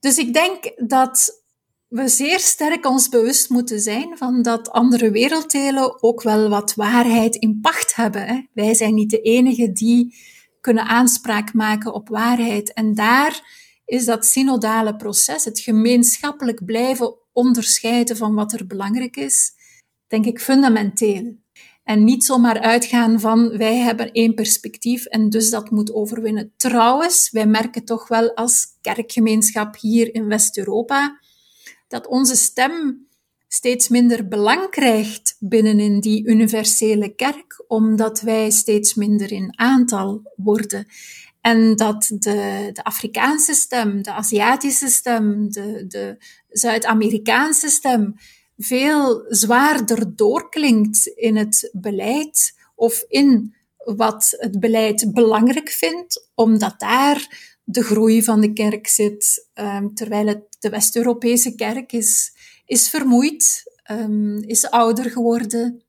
Dus 0.00 0.18
ik 0.18 0.32
denk 0.32 0.72
dat 0.76 1.42
we 1.88 2.08
zeer 2.08 2.38
sterk 2.38 2.86
ons 2.86 3.08
bewust 3.08 3.48
moeten 3.48 3.80
zijn 3.80 4.16
van 4.16 4.42
dat 4.42 4.70
andere 4.70 5.10
werelddelen 5.10 6.02
ook 6.02 6.22
wel 6.22 6.48
wat 6.48 6.74
waarheid 6.74 7.36
in 7.36 7.60
pacht 7.60 7.94
hebben. 7.94 8.26
Hè? 8.26 8.40
Wij 8.52 8.74
zijn 8.74 8.94
niet 8.94 9.10
de 9.10 9.20
enige 9.20 9.72
die 9.72 10.14
kunnen 10.60 10.84
aanspraak 10.84 11.54
maken 11.54 11.92
op 11.94 12.08
waarheid. 12.08 12.72
En 12.72 12.94
daar 12.94 13.56
is 13.84 14.04
dat 14.04 14.26
synodale 14.26 14.96
proces, 14.96 15.44
het 15.44 15.60
gemeenschappelijk 15.60 16.64
blijven 16.64 17.14
onderscheiden 17.32 18.16
van 18.16 18.34
wat 18.34 18.52
er 18.52 18.66
belangrijk 18.66 19.16
is, 19.16 19.52
denk 20.06 20.26
ik 20.26 20.40
fundamenteel. 20.40 21.36
En 21.84 22.04
niet 22.04 22.24
zomaar 22.24 22.60
uitgaan 22.60 23.20
van 23.20 23.56
wij 23.56 23.76
hebben 23.76 24.12
één 24.12 24.34
perspectief 24.34 25.04
en 25.04 25.30
dus 25.30 25.50
dat 25.50 25.70
moet 25.70 25.92
overwinnen. 25.92 26.52
Trouwens, 26.56 27.30
wij 27.30 27.46
merken 27.46 27.84
toch 27.84 28.08
wel 28.08 28.34
als 28.34 28.66
kerkgemeenschap 28.80 29.76
hier 29.76 30.14
in 30.14 30.26
West-Europa 30.26 31.18
dat 31.88 32.06
onze 32.06 32.36
stem 32.36 33.06
steeds 33.48 33.88
minder 33.88 34.28
belang 34.28 34.70
krijgt 34.70 35.36
binnenin 35.38 36.00
die 36.00 36.26
universele 36.26 37.14
kerk, 37.14 37.64
omdat 37.66 38.20
wij 38.20 38.50
steeds 38.50 38.94
minder 38.94 39.32
in 39.32 39.58
aantal 39.58 40.32
worden. 40.36 40.86
En 41.40 41.76
dat 41.76 42.10
de, 42.14 42.70
de 42.72 42.84
Afrikaanse 42.84 43.54
stem, 43.54 44.02
de 44.02 44.12
Aziatische 44.12 44.88
stem, 44.88 45.50
de, 45.50 45.86
de 45.86 46.16
Zuid-Amerikaanse 46.48 47.68
stem 47.68 48.14
veel 48.56 49.24
zwaarder 49.28 50.16
doorklinkt 50.16 51.06
in 51.06 51.36
het 51.36 51.70
beleid 51.72 52.54
of 52.74 53.04
in 53.08 53.54
wat 53.76 54.34
het 54.38 54.60
beleid 54.60 55.12
belangrijk 55.12 55.68
vindt, 55.68 56.30
omdat 56.34 56.80
daar 56.80 57.47
de 57.70 57.82
groei 57.82 58.22
van 58.22 58.40
de 58.40 58.52
kerk 58.52 58.86
zit, 58.86 59.48
um, 59.54 59.94
terwijl 59.94 60.26
het 60.26 60.56
de 60.58 60.68
West-Europese 60.68 61.54
kerk 61.54 61.92
is, 61.92 62.32
is 62.66 62.88
vermoeid, 62.88 63.72
um, 63.90 64.42
is 64.42 64.70
ouder 64.70 65.10
geworden, 65.10 65.82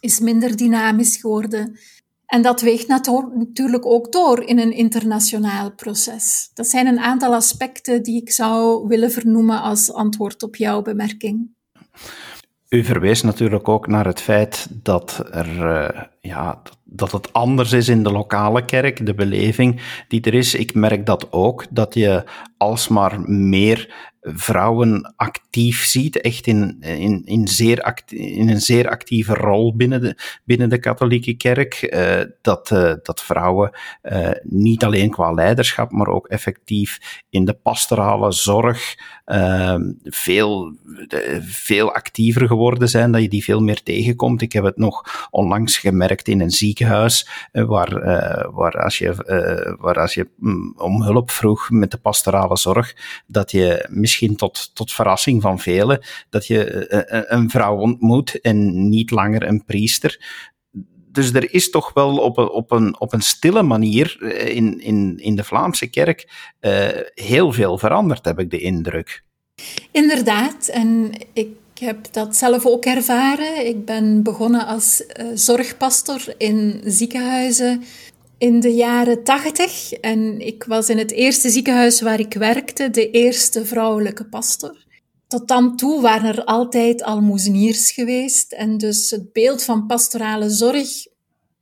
is 0.00 0.20
minder 0.20 0.56
dynamisch 0.56 1.16
geworden. 1.16 1.78
En 2.26 2.42
dat 2.42 2.60
weegt 2.60 2.88
natuurlijk 2.88 3.86
ook 3.86 4.12
door 4.12 4.42
in 4.42 4.58
een 4.58 4.72
internationaal 4.72 5.72
proces. 5.72 6.50
Dat 6.54 6.66
zijn 6.66 6.86
een 6.86 6.98
aantal 6.98 7.34
aspecten 7.34 8.02
die 8.02 8.20
ik 8.20 8.30
zou 8.30 8.86
willen 8.86 9.10
vernoemen 9.10 9.62
als 9.62 9.92
antwoord 9.92 10.42
op 10.42 10.56
jouw 10.56 10.82
bemerking. 10.82 11.54
U 12.68 12.84
verwees 12.84 13.22
natuurlijk 13.22 13.68
ook 13.68 13.86
naar 13.86 14.06
het 14.06 14.20
feit 14.20 14.66
dat, 14.70 15.24
er, 15.30 15.56
uh, 15.56 16.02
ja, 16.26 16.62
dat 16.84 17.12
het 17.12 17.32
anders 17.32 17.72
is 17.72 17.88
in 17.88 18.02
de 18.02 18.12
lokale 18.12 18.64
kerk, 18.64 19.06
de 19.06 19.14
beleving 19.14 19.80
die 20.08 20.20
er 20.20 20.34
is. 20.34 20.54
Ik 20.54 20.74
merk 20.74 21.06
dat 21.06 21.32
ook, 21.32 21.66
dat 21.70 21.94
je 21.94 22.24
alsmaar 22.56 23.20
meer 23.30 24.12
vrouwen 24.24 25.14
actief 25.16 25.84
ziet, 25.84 26.20
echt 26.20 26.46
in, 26.46 26.76
in, 26.80 27.22
in, 27.24 27.48
zeer 27.48 28.02
in 28.06 28.48
een 28.48 28.60
zeer 28.60 28.88
actieve 28.88 29.34
rol 29.34 29.76
binnen 29.76 30.00
de, 30.00 30.16
binnen 30.44 30.68
de 30.68 30.78
katholieke 30.78 31.34
kerk. 31.34 31.88
Uh, 31.94 32.20
dat, 32.42 32.70
uh, 32.70 32.92
dat 33.02 33.22
vrouwen 33.22 33.70
uh, 34.02 34.30
niet 34.42 34.84
alleen 34.84 35.10
qua 35.10 35.32
leiderschap, 35.32 35.90
maar 35.90 36.06
ook 36.06 36.26
effectief 36.26 37.22
in 37.30 37.44
de 37.44 37.52
pastorale 37.52 38.32
zorg 38.32 38.94
veel, 40.04 40.76
veel 41.42 41.94
actiever 41.94 42.46
geworden 42.46 42.88
zijn, 42.88 43.12
dat 43.12 43.22
je 43.22 43.28
die 43.28 43.44
veel 43.44 43.60
meer 43.60 43.82
tegenkomt. 43.82 44.42
Ik 44.42 44.52
heb 44.52 44.64
het 44.64 44.76
nog 44.76 45.28
onlangs 45.30 45.78
gemerkt 45.78 46.28
in 46.28 46.40
een 46.40 46.50
ziekenhuis, 46.50 47.28
waar, 47.52 47.90
waar 48.52 48.82
als 48.82 48.98
je, 48.98 49.14
waar 49.80 50.00
als 50.00 50.14
je 50.14 50.28
mm, 50.36 50.74
om 50.76 51.02
hulp 51.02 51.30
vroeg 51.30 51.70
met 51.70 51.90
de 51.90 51.96
pastorale 51.96 52.56
zorg, 52.56 52.96
dat 53.26 53.50
je 53.50 53.86
misschien 53.90 54.13
misschien 54.14 54.36
tot, 54.36 54.70
tot 54.74 54.92
verrassing 54.92 55.42
van 55.42 55.58
velen, 55.58 56.04
dat 56.30 56.46
je 56.46 56.64
eh, 56.64 57.18
eh, 57.18 57.24
een 57.26 57.50
vrouw 57.50 57.76
ontmoet 57.76 58.40
en 58.40 58.88
niet 58.88 59.10
langer 59.10 59.42
een 59.48 59.64
priester. 59.64 60.42
Dus 61.12 61.32
er 61.32 61.54
is 61.54 61.70
toch 61.70 61.92
wel 61.92 62.16
op 62.16 62.38
een, 62.38 62.50
op 62.50 62.70
een, 62.70 63.00
op 63.00 63.12
een 63.12 63.22
stille 63.22 63.62
manier 63.62 64.16
eh, 64.20 64.56
in, 64.56 64.80
in, 64.80 65.18
in 65.18 65.36
de 65.36 65.44
Vlaamse 65.44 65.86
kerk 65.86 66.28
heel 67.14 67.52
veel 67.52 67.78
veranderd, 67.78 68.24
heb 68.24 68.38
ik 68.38 68.50
de 68.50 68.60
indruk. 68.60 69.22
Inderdaad, 69.90 70.68
en 70.68 71.10
ik 71.32 71.48
heb 71.80 72.12
dat 72.12 72.36
zelf 72.36 72.66
ook 72.66 72.84
ervaren. 72.84 73.66
Ik 73.66 73.84
ben 73.84 74.22
begonnen 74.22 74.66
als 74.66 75.04
zorgpastor 75.34 76.34
in 76.38 76.80
ziekenhuizen 76.84 77.82
in 78.38 78.60
de 78.60 78.74
jaren 78.74 79.24
tachtig. 79.24 79.92
En 79.92 80.40
ik 80.40 80.64
was 80.64 80.88
in 80.88 80.98
het 80.98 81.10
eerste 81.10 81.50
ziekenhuis 81.50 82.00
waar 82.00 82.20
ik 82.20 82.34
werkte 82.34 82.90
de 82.90 83.10
eerste 83.10 83.66
vrouwelijke 83.66 84.24
pastor. 84.24 84.84
Tot 85.28 85.48
dan 85.48 85.76
toe 85.76 86.00
waren 86.00 86.36
er 86.36 86.44
altijd 86.44 87.02
almoezeniers 87.02 87.90
geweest. 87.92 88.52
En 88.52 88.78
dus 88.78 89.10
het 89.10 89.32
beeld 89.32 89.62
van 89.62 89.86
pastorale 89.86 90.50
zorg, 90.50 91.06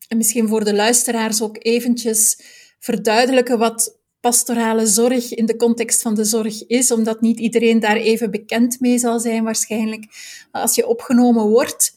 en 0.08 0.16
misschien 0.16 0.48
voor 0.48 0.64
de 0.64 0.74
luisteraars 0.74 1.42
ook 1.42 1.56
eventjes 1.58 2.38
verduidelijken 2.78 3.58
wat 3.58 4.00
pastorale 4.20 4.86
zorg 4.86 5.32
in 5.32 5.46
de 5.46 5.56
context 5.56 6.02
van 6.02 6.14
de 6.14 6.24
zorg 6.24 6.66
is, 6.66 6.90
omdat 6.90 7.20
niet 7.20 7.38
iedereen 7.40 7.80
daar 7.80 7.96
even 7.96 8.30
bekend 8.30 8.80
mee 8.80 8.98
zal 8.98 9.20
zijn 9.20 9.44
waarschijnlijk. 9.44 10.04
Als 10.50 10.74
je 10.74 10.86
opgenomen 10.86 11.48
wordt, 11.48 11.96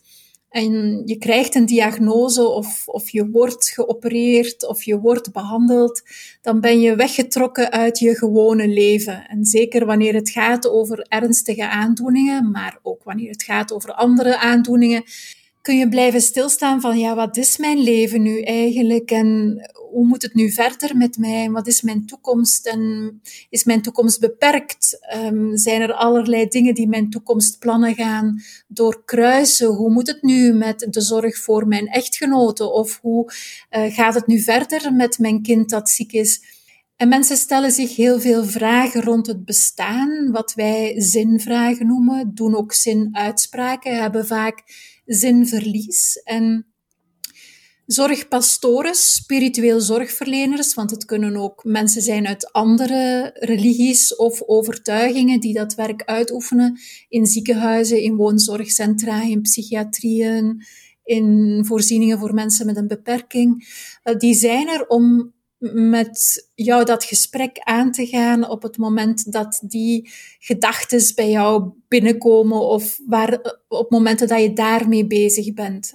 en 0.55 1.01
je 1.05 1.17
krijgt 1.17 1.55
een 1.55 1.65
diagnose 1.65 2.47
of, 2.47 2.87
of 2.87 3.09
je 3.09 3.29
wordt 3.29 3.69
geopereerd 3.69 4.67
of 4.67 4.83
je 4.83 4.99
wordt 4.99 5.31
behandeld, 5.31 6.01
dan 6.41 6.59
ben 6.59 6.81
je 6.81 6.95
weggetrokken 6.95 7.71
uit 7.71 7.99
je 7.99 8.15
gewone 8.15 8.67
leven. 8.67 9.27
En 9.27 9.45
zeker 9.45 9.85
wanneer 9.85 10.13
het 10.13 10.29
gaat 10.29 10.69
over 10.69 11.05
ernstige 11.09 11.69
aandoeningen, 11.69 12.51
maar 12.51 12.79
ook 12.81 13.03
wanneer 13.03 13.29
het 13.29 13.43
gaat 13.43 13.73
over 13.73 13.93
andere 13.93 14.39
aandoeningen, 14.39 15.03
kun 15.65 15.77
je 15.77 15.89
blijven 15.89 16.21
stilstaan 16.21 16.81
van, 16.81 16.97
ja, 16.97 17.15
wat 17.15 17.37
is 17.37 17.57
mijn 17.57 17.79
leven 17.79 18.21
nu 18.21 18.41
eigenlijk 18.41 19.11
en 19.11 19.59
hoe 19.89 20.05
moet 20.05 20.21
het 20.21 20.33
nu 20.33 20.51
verder 20.51 20.97
met 20.97 21.17
mij? 21.17 21.49
Wat 21.49 21.67
is 21.67 21.81
mijn 21.81 22.05
toekomst 22.05 22.67
en 22.67 23.21
is 23.49 23.63
mijn 23.63 23.81
toekomst 23.81 24.19
beperkt? 24.19 24.97
Um, 25.15 25.57
zijn 25.57 25.81
er 25.81 25.93
allerlei 25.93 26.47
dingen 26.47 26.73
die 26.73 26.87
mijn 26.87 27.09
toekomstplannen 27.09 27.95
gaan 27.95 28.41
doorkruisen? 28.67 29.67
Hoe 29.67 29.91
moet 29.91 30.07
het 30.07 30.21
nu 30.21 30.53
met 30.53 30.87
de 30.89 31.01
zorg 31.01 31.37
voor 31.37 31.67
mijn 31.67 31.87
echtgenote? 31.87 32.71
Of 32.71 32.99
hoe 33.01 33.31
uh, 33.71 33.93
gaat 33.93 34.13
het 34.13 34.27
nu 34.27 34.39
verder 34.39 34.93
met 34.93 35.19
mijn 35.19 35.41
kind 35.41 35.69
dat 35.69 35.89
ziek 35.89 36.11
is? 36.11 36.41
En 36.95 37.07
mensen 37.07 37.37
stellen 37.37 37.71
zich 37.71 37.95
heel 37.95 38.19
veel 38.19 38.45
vragen 38.45 39.01
rond 39.01 39.27
het 39.27 39.45
bestaan, 39.45 40.31
wat 40.31 40.53
wij 40.53 40.93
zinvragen 40.97 41.87
noemen, 41.87 42.31
doen 42.35 42.55
ook 42.55 42.73
zinuitspraken, 42.73 44.01
hebben 44.01 44.27
vaak 44.27 44.63
zinverlies. 45.05 46.21
En 46.23 46.75
zorgpastoren, 47.85 48.95
spiritueel 48.95 49.79
zorgverleners, 49.79 50.73
want 50.73 50.91
het 50.91 51.05
kunnen 51.05 51.35
ook 51.35 51.63
mensen 51.63 52.01
zijn 52.01 52.27
uit 52.27 52.51
andere 52.51 53.31
religies 53.33 54.15
of 54.15 54.41
overtuigingen 54.41 55.39
die 55.39 55.53
dat 55.53 55.75
werk 55.75 56.03
uitoefenen 56.03 56.79
in 57.09 57.25
ziekenhuizen, 57.25 58.01
in 58.01 58.15
woonzorgcentra, 58.15 59.21
in 59.21 59.41
psychiatrieën, 59.41 60.63
in 61.03 61.59
voorzieningen 61.65 62.19
voor 62.19 62.33
mensen 62.33 62.65
met 62.65 62.77
een 62.77 62.87
beperking. 62.87 63.67
Eh, 64.03 64.17
die 64.17 64.33
zijn 64.33 64.67
er 64.67 64.87
om 64.87 65.33
met 65.73 66.47
jou 66.55 66.85
dat 66.85 67.03
gesprek 67.03 67.59
aan 67.59 67.91
te 67.91 68.05
gaan 68.05 68.49
op 68.49 68.61
het 68.63 68.77
moment 68.77 69.31
dat 69.31 69.61
die 69.63 70.09
gedachten 70.39 71.15
bij 71.15 71.29
jou 71.29 71.71
binnenkomen 71.87 72.59
of 72.59 72.99
waar, 73.07 73.57
op 73.67 73.91
momenten 73.91 74.27
dat 74.27 74.41
je 74.41 74.53
daarmee 74.53 75.07
bezig 75.07 75.53
bent. 75.53 75.93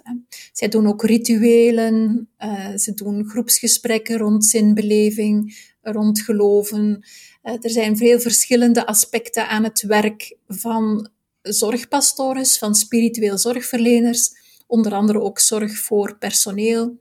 Zij 0.52 0.68
doen 0.68 0.87
ook 0.87 1.04
rituelen, 1.04 2.28
uh, 2.38 2.76
ze 2.76 2.94
doen 2.94 3.28
groepsgesprekken 3.28 4.18
rond 4.18 4.44
zinbeleving, 4.44 5.59
rond 5.83 6.20
geloven. 6.20 7.04
Uh, 7.42 7.52
er 7.61 7.70
zijn 7.70 7.96
veel 7.96 8.20
verschillende 8.20 8.87
aspecten 8.87 9.48
aan 9.48 9.64
het 9.64 9.83
werk 9.83 10.37
van 10.48 11.11
zorgpastores, 11.42 12.59
van 12.59 12.74
spiritueel 12.74 13.38
zorgverleners, 13.38 14.30
onder 14.66 14.92
andere 14.92 15.20
ook 15.20 15.38
zorg 15.38 15.78
voor 15.78 16.16
personeel. 16.18 16.98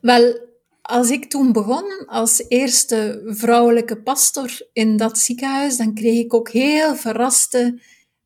Wel, 0.00 0.50
als 0.82 1.10
ik 1.10 1.30
toen 1.30 1.52
begon 1.52 2.06
als 2.06 2.44
eerste 2.48 3.22
vrouwelijke 3.26 4.02
pastor 4.02 4.68
in 4.72 4.96
dat 4.96 5.18
ziekenhuis, 5.18 5.76
dan 5.76 5.94
kreeg 5.94 6.18
ik 6.24 6.34
ook 6.34 6.50
heel 6.50 6.96
verraste 6.96 7.80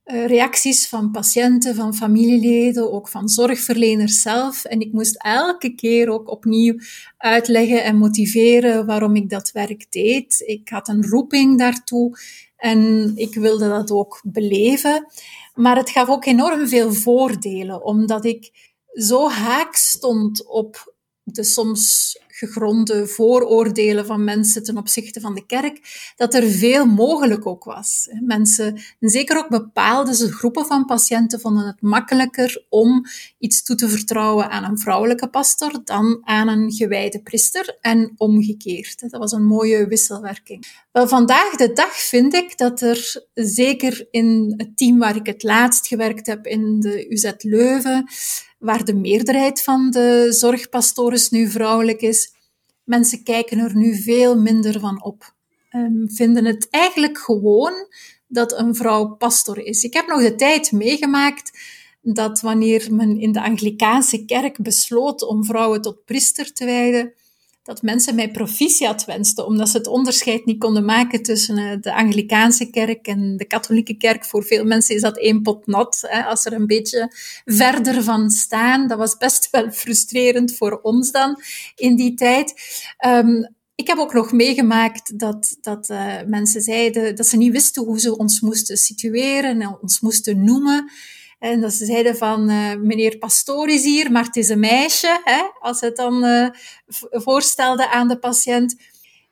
uh, 0.04 0.26
reacties 0.26 0.88
van 0.88 1.10
patiënten, 1.10 1.74
van 1.74 1.94
familieleden, 1.94 2.92
ook 2.92 3.08
van 3.08 3.28
zorgverleners 3.28 4.22
zelf. 4.22 4.64
En 4.64 4.80
ik 4.80 4.92
moest 4.92 5.16
elke 5.18 5.74
keer 5.74 6.10
ook 6.10 6.30
opnieuw 6.30 6.78
uitleggen 7.16 7.84
en 7.84 7.96
motiveren 7.96 8.86
waarom 8.86 9.16
ik 9.16 9.30
dat 9.30 9.52
werk 9.52 9.86
deed. 9.90 10.42
Ik 10.46 10.68
had 10.68 10.88
een 10.88 11.06
roeping 11.06 11.58
daartoe 11.58 12.18
en 12.56 13.12
ik 13.16 13.34
wilde 13.34 13.68
dat 13.68 13.90
ook 13.90 14.20
beleven. 14.24 15.06
Maar 15.54 15.76
het 15.76 15.90
gaf 15.90 16.08
ook 16.08 16.24
enorm 16.24 16.68
veel 16.68 16.92
voordelen, 16.92 17.84
omdat 17.84 18.24
ik 18.24 18.50
zo 18.92 19.28
haak 19.28 19.74
stond 19.74 20.46
op 20.46 20.94
de 21.22 21.44
soms 21.44 22.16
gegronde 22.36 23.06
vooroordelen 23.06 24.06
van 24.06 24.24
mensen 24.24 24.62
ten 24.62 24.76
opzichte 24.76 25.20
van 25.20 25.34
de 25.34 25.46
kerk, 25.46 25.80
dat 26.16 26.34
er 26.34 26.50
veel 26.50 26.86
mogelijk 26.86 27.46
ook 27.46 27.64
was. 27.64 28.08
Mensen, 28.20 28.80
en 29.00 29.08
zeker 29.08 29.36
ook 29.36 29.48
bepaalde 29.48 30.14
groepen 30.14 30.66
van 30.66 30.84
patiënten, 30.84 31.40
vonden 31.40 31.66
het 31.66 31.82
makkelijker 31.82 32.64
om 32.68 33.04
iets 33.38 33.62
toe 33.62 33.76
te 33.76 33.88
vertrouwen 33.88 34.50
aan 34.50 34.64
een 34.64 34.78
vrouwelijke 34.78 35.28
pastor 35.28 35.80
dan 35.84 36.20
aan 36.24 36.48
een 36.48 36.72
gewijde 36.72 37.22
priester 37.22 37.78
en 37.80 38.12
omgekeerd. 38.16 39.10
Dat 39.10 39.20
was 39.20 39.32
een 39.32 39.46
mooie 39.46 39.86
wisselwerking. 39.86 40.66
Wel, 40.92 41.08
vandaag 41.08 41.50
de 41.56 41.72
dag 41.72 41.96
vind 41.96 42.34
ik 42.34 42.58
dat 42.58 42.80
er 42.80 43.26
zeker 43.34 44.06
in 44.10 44.54
het 44.56 44.76
team 44.76 44.98
waar 44.98 45.16
ik 45.16 45.26
het 45.26 45.42
laatst 45.42 45.86
gewerkt 45.86 46.26
heb 46.26 46.46
in 46.46 46.80
de 46.80 47.12
UZ 47.12 47.32
Leuven, 47.38 48.08
waar 48.58 48.84
de 48.84 48.94
meerderheid 48.94 49.62
van 49.62 49.90
de 49.90 50.26
zorgpastoren 50.30 51.20
nu 51.30 51.48
vrouwelijk 51.48 52.00
is, 52.00 52.34
mensen 52.84 53.22
kijken 53.22 53.58
er 53.58 53.76
nu 53.76 53.94
veel 53.94 54.40
minder 54.40 54.80
van 54.80 55.04
op. 55.04 55.34
Um, 55.72 56.10
vinden 56.10 56.44
het 56.44 56.68
eigenlijk 56.70 57.18
gewoon 57.18 57.72
dat 58.28 58.58
een 58.58 58.74
vrouw 58.74 59.06
pastor 59.06 59.58
is. 59.58 59.84
Ik 59.84 59.92
heb 59.92 60.06
nog 60.06 60.22
de 60.22 60.34
tijd 60.34 60.72
meegemaakt 60.72 61.58
dat 62.02 62.40
wanneer 62.40 62.94
men 62.94 63.20
in 63.20 63.32
de 63.32 63.42
Anglikaanse 63.42 64.24
kerk 64.24 64.62
besloot 64.62 65.22
om 65.22 65.44
vrouwen 65.44 65.82
tot 65.82 66.04
priester 66.04 66.52
te 66.52 66.64
wijden, 66.64 67.12
dat 67.66 67.82
mensen 67.82 68.14
mij 68.14 68.30
proficiat 68.30 69.04
wensten, 69.04 69.46
omdat 69.46 69.68
ze 69.68 69.76
het 69.76 69.86
onderscheid 69.86 70.44
niet 70.44 70.58
konden 70.58 70.84
maken 70.84 71.22
tussen 71.22 71.58
eh, 71.58 71.76
de 71.80 71.94
Anglikaanse 71.94 72.70
kerk 72.70 73.06
en 73.06 73.36
de 73.36 73.44
katholieke 73.44 73.96
kerk. 73.96 74.24
Voor 74.24 74.44
veel 74.44 74.64
mensen 74.64 74.94
is 74.94 75.00
dat 75.00 75.18
één 75.18 75.42
pot 75.42 75.66
nat, 75.66 76.04
hè, 76.06 76.22
als 76.22 76.44
er 76.44 76.52
een 76.52 76.66
beetje 76.66 77.12
verder 77.44 78.02
van 78.02 78.30
staan. 78.30 78.88
Dat 78.88 78.98
was 78.98 79.16
best 79.16 79.48
wel 79.50 79.70
frustrerend 79.70 80.56
voor 80.56 80.80
ons 80.82 81.10
dan 81.10 81.40
in 81.74 81.96
die 81.96 82.14
tijd. 82.14 82.54
Um, 83.06 83.54
ik 83.74 83.86
heb 83.86 83.98
ook 83.98 84.12
nog 84.12 84.32
meegemaakt 84.32 85.18
dat, 85.18 85.56
dat 85.60 85.88
uh, 85.88 86.14
mensen 86.26 86.62
zeiden 86.62 87.16
dat 87.16 87.26
ze 87.26 87.36
niet 87.36 87.52
wisten 87.52 87.84
hoe 87.84 88.00
ze 88.00 88.16
ons 88.16 88.40
moesten 88.40 88.76
situeren 88.76 89.60
en 89.60 89.78
ons 89.80 90.00
moesten 90.00 90.44
noemen. 90.44 90.90
En 91.46 91.60
dat 91.60 91.72
ze 91.72 91.84
zeiden 91.84 92.16
van, 92.16 92.50
uh, 92.50 92.74
meneer 92.74 93.18
Pastoor 93.18 93.68
is 93.68 93.84
hier, 93.84 94.12
maar 94.12 94.24
het 94.24 94.36
is 94.36 94.48
een 94.48 94.60
meisje, 94.60 95.20
hè, 95.24 95.42
als 95.60 95.80
het 95.80 95.96
dan 95.96 96.24
uh, 96.24 96.48
voorstelde 97.10 97.90
aan 97.90 98.08
de 98.08 98.18
patiënt. 98.18 98.76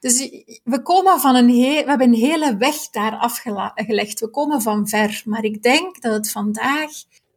Dus 0.01 0.31
we 0.65 0.83
komen 0.83 1.21
van 1.21 1.35
een 1.35 1.47
we 1.47 1.85
hebben 1.87 2.07
een 2.07 2.15
hele 2.15 2.57
weg 2.57 2.77
daar 2.91 3.17
afgelegd. 3.17 4.21
We 4.21 4.29
komen 4.29 4.63
van 4.63 4.89
ver. 4.89 5.23
Maar 5.25 5.45
ik 5.45 5.63
denk 5.63 6.03
dat 6.03 6.13
het 6.13 6.31
vandaag 6.31 6.91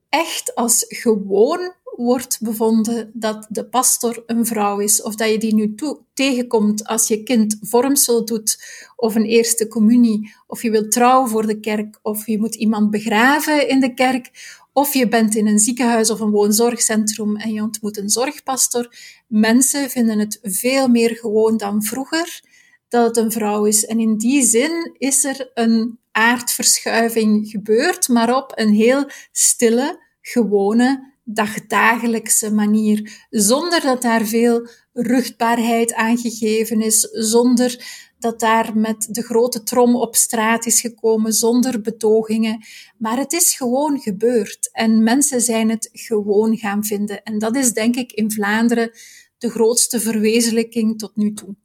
echt 0.09 0.55
als 0.55 0.85
gewoon 0.87 1.73
wordt 1.97 2.37
bevonden 2.41 3.11
dat 3.13 3.47
de 3.49 3.65
pastor 3.65 4.23
een 4.25 4.45
vrouw 4.45 4.79
is, 4.79 5.01
of 5.01 5.15
dat 5.15 5.29
je 5.29 5.37
die 5.37 5.53
nu 5.53 5.75
tegenkomt 6.13 6.87
als 6.87 7.07
je 7.07 7.23
kind 7.23 7.57
vormsel 7.61 8.25
doet, 8.25 8.63
of 8.95 9.15
een 9.15 9.25
eerste 9.25 9.67
communie, 9.67 10.35
of 10.47 10.61
je 10.61 10.71
wilt 10.71 10.91
trouwen 10.91 11.29
voor 11.29 11.47
de 11.47 11.59
kerk, 11.59 11.99
of 12.01 12.27
je 12.27 12.39
moet 12.39 12.55
iemand 12.55 12.89
begraven 12.89 13.67
in 13.67 13.79
de 13.79 13.93
kerk, 13.93 14.31
of 14.77 14.93
je 14.93 15.07
bent 15.07 15.35
in 15.35 15.47
een 15.47 15.59
ziekenhuis 15.59 16.09
of 16.09 16.19
een 16.19 16.29
woonzorgcentrum 16.29 17.35
en 17.35 17.53
je 17.53 17.61
ontmoet 17.61 17.97
een 17.97 18.09
zorgpastor. 18.09 18.95
Mensen 19.27 19.89
vinden 19.89 20.19
het 20.19 20.39
veel 20.41 20.87
meer 20.87 21.15
gewoon 21.15 21.57
dan 21.57 21.83
vroeger 21.83 22.41
dat 22.87 23.07
het 23.07 23.17
een 23.17 23.31
vrouw 23.31 23.65
is. 23.65 23.85
En 23.85 23.99
in 23.99 24.17
die 24.17 24.43
zin 24.43 24.95
is 24.97 25.23
er 25.23 25.51
een 25.53 25.99
aardverschuiving 26.11 27.49
gebeurd, 27.49 28.07
maar 28.07 28.35
op 28.35 28.51
een 28.55 28.73
heel 28.73 29.09
stille, 29.31 30.03
gewone, 30.21 31.13
dagdagelijkse 31.29 32.53
manier, 32.53 33.25
zonder 33.29 33.81
dat 33.81 34.01
daar 34.01 34.25
veel 34.25 34.67
ruchtbaarheid 34.93 35.93
aangegeven 35.93 36.81
is, 36.81 36.99
zonder 37.11 37.85
dat 38.19 38.39
daar 38.39 38.77
met 38.77 39.07
de 39.11 39.21
grote 39.21 39.63
trom 39.63 39.95
op 39.95 40.15
straat 40.15 40.65
is 40.65 40.81
gekomen, 40.81 41.33
zonder 41.33 41.81
betogingen. 41.81 42.65
Maar 42.97 43.17
het 43.17 43.33
is 43.33 43.55
gewoon 43.55 43.99
gebeurd 43.99 44.69
en 44.71 45.03
mensen 45.03 45.41
zijn 45.41 45.69
het 45.69 45.89
gewoon 45.91 46.57
gaan 46.57 46.83
vinden. 46.83 47.23
En 47.23 47.39
dat 47.39 47.55
is 47.55 47.73
denk 47.73 47.95
ik 47.95 48.11
in 48.11 48.31
Vlaanderen 48.31 48.91
de 49.37 49.49
grootste 49.49 49.99
verwezenlijking 49.99 50.99
tot 50.99 51.15
nu 51.15 51.33
toe. 51.33 51.55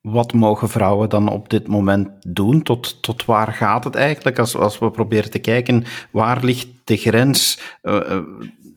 Wat 0.00 0.32
mogen 0.32 0.68
vrouwen 0.68 1.08
dan 1.08 1.28
op 1.28 1.50
dit 1.50 1.68
moment 1.68 2.08
doen? 2.20 2.62
Tot, 2.62 3.02
tot 3.02 3.24
waar 3.24 3.52
gaat 3.52 3.84
het 3.84 3.94
eigenlijk? 3.94 4.38
Als, 4.38 4.56
als 4.56 4.78
we 4.78 4.90
proberen 4.90 5.30
te 5.30 5.38
kijken, 5.38 5.84
waar 6.10 6.44
ligt 6.44 6.68
de 6.84 6.96
grens? 6.96 7.60
Uh, 7.82 8.18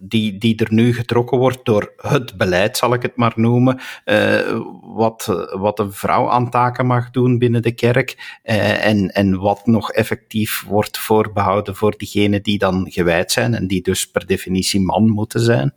die, 0.08 0.38
die 0.38 0.56
er 0.56 0.74
nu 0.74 0.94
getrokken 0.94 1.38
wordt 1.38 1.66
door 1.66 1.94
het 1.98 2.38
beleid, 2.38 2.78
zal 2.78 2.94
ik 2.94 3.02
het 3.02 3.16
maar 3.16 3.34
noemen, 3.36 3.80
uh, 4.06 4.60
wat, 4.82 5.48
wat 5.52 5.80
een 5.80 5.94
vrouw 5.94 6.30
aan 6.30 6.50
taken 6.50 6.86
mag 6.86 7.12
doen 7.12 7.38
binnen 7.38 7.62
de 7.62 7.72
kerk 7.72 8.40
uh, 8.44 8.86
en, 8.86 9.10
en 9.10 9.40
wat 9.40 9.66
nog 9.66 9.92
effectief 9.92 10.64
wordt 10.68 10.98
voorbehouden 10.98 11.76
voor 11.76 11.98
diegenen 11.98 12.44
die 12.44 12.58
dan 12.58 12.92
gewijd 12.92 13.32
zijn 13.32 13.54
en 13.54 13.68
die 13.68 13.82
dus 13.82 14.12
per 14.12 14.26
definitie 14.26 14.82
man 14.82 15.10
moeten 15.10 15.40
zijn? 15.40 15.74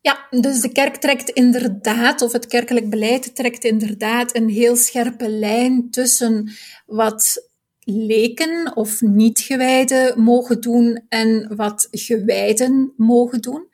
Ja, 0.00 0.26
dus 0.30 0.60
de 0.60 0.72
kerk 0.72 0.96
trekt 0.96 1.30
inderdaad, 1.30 2.22
of 2.22 2.32
het 2.32 2.46
kerkelijk 2.46 2.90
beleid 2.90 3.34
trekt 3.34 3.64
inderdaad 3.64 4.36
een 4.36 4.48
heel 4.48 4.76
scherpe 4.76 5.28
lijn 5.28 5.90
tussen 5.90 6.50
wat 6.86 7.45
leken 7.88 8.76
of 8.76 9.00
niet-gewijden 9.00 10.22
mogen 10.22 10.60
doen 10.60 11.04
en 11.08 11.56
wat 11.56 11.88
gewijden 11.90 12.92
mogen 12.96 13.40
doen. 13.40 13.68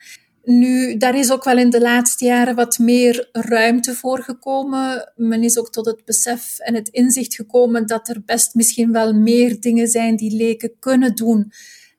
Nu, 0.44 0.96
daar 0.96 1.18
is 1.18 1.30
ook 1.30 1.44
wel 1.44 1.58
in 1.58 1.70
de 1.70 1.80
laatste 1.80 2.24
jaren 2.24 2.54
wat 2.54 2.78
meer 2.78 3.28
ruimte 3.32 3.94
voor 3.94 4.22
gekomen. 4.22 5.12
Men 5.16 5.42
is 5.42 5.58
ook 5.58 5.70
tot 5.70 5.86
het 5.86 6.04
besef 6.04 6.58
en 6.58 6.74
het 6.74 6.88
inzicht 6.88 7.34
gekomen 7.34 7.86
dat 7.86 8.08
er 8.08 8.22
best 8.24 8.54
misschien 8.54 8.92
wel 8.92 9.12
meer 9.12 9.60
dingen 9.60 9.88
zijn 9.88 10.16
die 10.16 10.36
leken 10.36 10.72
kunnen 10.78 11.14
doen 11.14 11.52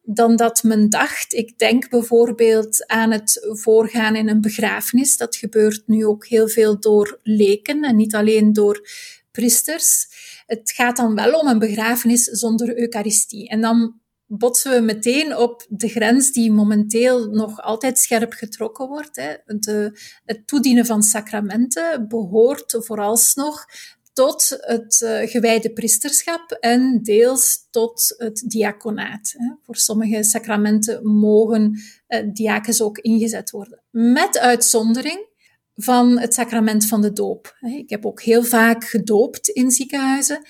dan 0.04 0.36
dat 0.36 0.63
men 0.63 0.89
dacht. 0.89 1.34
Ik 1.34 1.58
denk 1.58 1.89
bijvoorbeeld 1.89 2.88
aan 2.88 3.12
het 3.12 3.47
voorgaan 3.49 4.15
in 4.15 4.30
een 4.30 4.41
begrafenis. 4.41 5.17
Dat 5.17 5.36
gebeurt 5.36 5.84
nu 5.86 6.06
ook 6.06 6.26
heel 6.26 6.47
veel 6.47 6.80
door 6.80 7.19
leken 7.23 7.84
en 7.84 7.95
niet 7.95 8.15
alleen 8.15 8.54
door 8.54 8.88
priesters. 9.33 10.07
Het 10.45 10.71
gaat 10.71 10.97
dan 10.97 11.15
wel 11.15 11.39
om 11.39 11.47
een 11.47 11.59
begrafenis 11.59 12.23
zonder 12.23 12.77
Eucharistie. 12.79 13.49
En 13.49 13.61
dan 13.61 14.01
botsen 14.25 14.71
we 14.71 14.79
meteen 14.79 15.37
op 15.37 15.65
de 15.69 15.87
grens 15.87 16.31
die 16.31 16.51
momenteel 16.51 17.29
nog 17.29 17.61
altijd 17.61 17.99
scherp 17.99 18.33
getrokken 18.33 18.87
wordt. 18.87 19.15
Hè. 19.15 19.33
De, 19.45 19.99
het 20.25 20.47
toedienen 20.47 20.85
van 20.85 21.03
sacramenten 21.03 22.07
behoort 22.07 22.75
vooralsnog 22.79 23.65
tot 24.13 24.57
het 24.59 25.01
uh, 25.03 25.29
gewijde 25.29 25.73
priesterschap 25.73 26.51
en 26.51 26.99
deels 27.03 27.67
tot 27.71 28.13
het 28.17 28.43
diaconaat. 28.47 29.33
Hè. 29.37 29.53
Voor 29.63 29.75
sommige 29.75 30.23
sacramenten 30.23 31.07
mogen 31.07 31.79
uh, 32.07 32.19
diakens 32.33 32.81
ook 32.81 32.97
ingezet 32.97 33.49
worden. 33.49 33.81
Met 33.91 34.37
uitzondering 34.37 35.31
van 35.75 36.19
het 36.19 36.33
sacrament 36.33 36.88
van 36.88 37.01
de 37.01 37.13
doop. 37.13 37.57
Ik 37.62 37.89
heb 37.89 38.05
ook 38.05 38.21
heel 38.21 38.43
vaak 38.43 38.83
gedoopt 38.83 39.47
in 39.47 39.71
ziekenhuizen. 39.71 40.45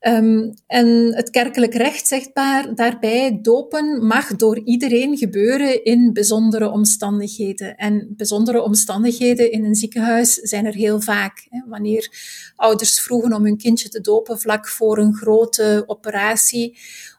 Um, 0.00 0.54
en 0.66 1.14
het 1.14 1.30
kerkelijk 1.30 1.74
recht 1.74 2.06
zegt 2.06 2.34
daarbij, 2.74 3.38
dopen 3.42 4.06
mag 4.06 4.36
door 4.36 4.58
iedereen 4.64 5.16
gebeuren 5.16 5.84
in 5.84 6.12
bijzondere 6.12 6.70
omstandigheden. 6.70 7.76
En 7.76 8.14
bijzondere 8.16 8.62
omstandigheden 8.62 9.52
in 9.52 9.64
een 9.64 9.74
ziekenhuis 9.74 10.34
zijn 10.34 10.66
er 10.66 10.74
heel 10.74 11.00
vaak. 11.00 11.46
Hè. 11.50 11.60
Wanneer 11.68 12.10
ouders 12.56 13.00
vroegen 13.00 13.32
om 13.32 13.44
hun 13.44 13.56
kindje 13.56 13.88
te 13.88 14.00
dopen 14.00 14.38
vlak 14.38 14.68
voor 14.68 14.98
een 14.98 15.14
grote 15.14 15.84
operatie, 15.86 16.78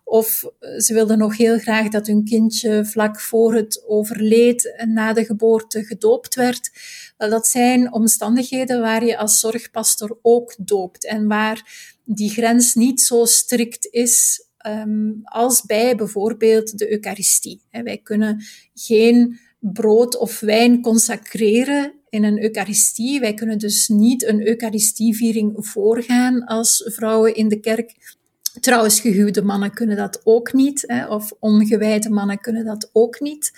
of 0.09 0.45
ze 0.77 0.93
wilden 0.93 1.17
nog 1.17 1.37
heel 1.37 1.59
graag 1.59 1.89
dat 1.89 2.07
hun 2.07 2.23
kindje 2.23 2.85
vlak 2.85 3.19
voor 3.19 3.53
het 3.53 3.83
overleed 3.87 4.75
en 4.75 4.93
na 4.93 5.13
de 5.13 5.25
geboorte 5.25 5.83
gedoopt 5.83 6.35
werd. 6.35 6.71
Dat 7.17 7.47
zijn 7.47 7.93
omstandigheden 7.93 8.81
waar 8.81 9.05
je 9.05 9.17
als 9.17 9.39
zorgpastor 9.39 10.19
ook 10.21 10.55
doopt 10.59 11.05
en 11.05 11.27
waar 11.27 11.93
die 12.03 12.29
grens 12.29 12.73
niet 12.73 13.01
zo 13.01 13.25
strikt 13.25 13.87
is 13.91 14.45
um, 14.67 15.19
als 15.23 15.61
bij 15.61 15.95
bijvoorbeeld 15.95 16.77
de 16.77 16.91
Eucharistie. 16.91 17.61
Wij 17.71 17.97
kunnen 17.97 18.43
geen 18.73 19.39
brood 19.59 20.17
of 20.17 20.39
wijn 20.39 20.81
consacreren 20.81 21.93
in 22.09 22.23
een 22.23 22.43
Eucharistie. 22.43 23.19
Wij 23.19 23.33
kunnen 23.33 23.57
dus 23.57 23.87
niet 23.87 24.23
een 24.23 24.47
Eucharistieviering 24.47 25.53
voorgaan 25.57 26.45
als 26.45 26.91
vrouwen 26.93 27.35
in 27.35 27.47
de 27.47 27.59
kerk. 27.59 28.16
Trouwens, 28.59 28.99
gehuwde 28.99 29.41
mannen 29.41 29.73
kunnen 29.73 29.97
dat 29.97 30.21
ook 30.23 30.53
niet, 30.53 30.83
hè, 30.87 31.07
of 31.07 31.31
ongewijde 31.39 32.09
mannen 32.09 32.39
kunnen 32.39 32.65
dat 32.65 32.89
ook 32.93 33.19
niet. 33.19 33.51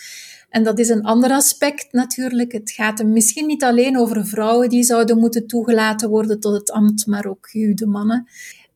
En 0.49 0.63
dat 0.63 0.79
is 0.79 0.89
een 0.89 1.03
ander 1.03 1.31
aspect 1.31 1.87
natuurlijk. 1.91 2.51
Het 2.51 2.71
gaat 2.71 3.03
misschien 3.03 3.45
niet 3.45 3.63
alleen 3.63 3.97
over 3.97 4.27
vrouwen 4.27 4.69
die 4.69 4.83
zouden 4.83 5.17
moeten 5.17 5.47
toegelaten 5.47 6.09
worden 6.09 6.39
tot 6.39 6.53
het 6.53 6.71
ambt, 6.71 7.05
maar 7.05 7.25
ook 7.25 7.49
gehuwde 7.49 7.85
mannen. 7.85 8.27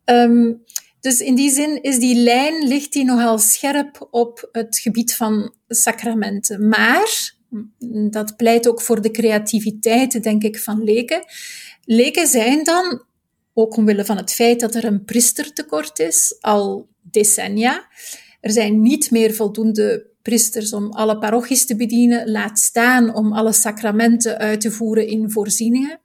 Um, 0.05 0.63
dus 0.99 1.19
in 1.19 1.36
die 1.36 1.49
zin 1.49 1.81
is 1.81 1.99
die 1.99 2.15
lijn, 2.15 2.67
ligt 2.67 2.93
die 2.93 3.05
nogal 3.05 3.38
scherp 3.38 4.07
op 4.12 4.49
het 4.51 4.79
gebied 4.79 5.15
van 5.15 5.53
sacramenten. 5.67 6.67
Maar, 6.67 7.33
Dat 8.09 8.36
pleit 8.36 8.67
ook 8.67 8.81
voor 8.81 9.01
de 9.01 9.12
creativiteit, 9.12 10.23
denk 10.23 10.43
ik, 10.43 10.59
van 10.59 10.83
leken. 10.83 11.23
Leken 11.86 12.27
zijn 12.27 12.63
dan, 12.63 13.03
ook 13.53 13.77
omwille 13.77 14.05
van 14.05 14.17
het 14.17 14.31
feit 14.31 14.59
dat 14.59 14.75
er 14.75 14.85
een 14.85 15.03
priestertekort 15.03 15.99
is, 15.99 16.37
al 16.41 16.87
decennia. 17.01 17.87
Er 18.41 18.51
zijn 18.51 18.81
niet 18.81 19.11
meer 19.11 19.33
voldoende 19.33 20.11
priesters 20.21 20.73
om 20.73 20.91
alle 20.91 21.17
parochies 21.17 21.65
te 21.65 21.75
bedienen, 21.75 22.31
laat 22.31 22.59
staan 22.59 23.15
om 23.15 23.33
alle 23.33 23.53
sacramenten 23.53 24.37
uit 24.37 24.61
te 24.61 24.71
voeren 24.71 25.07
in 25.07 25.31
voorzieningen. 25.31 25.99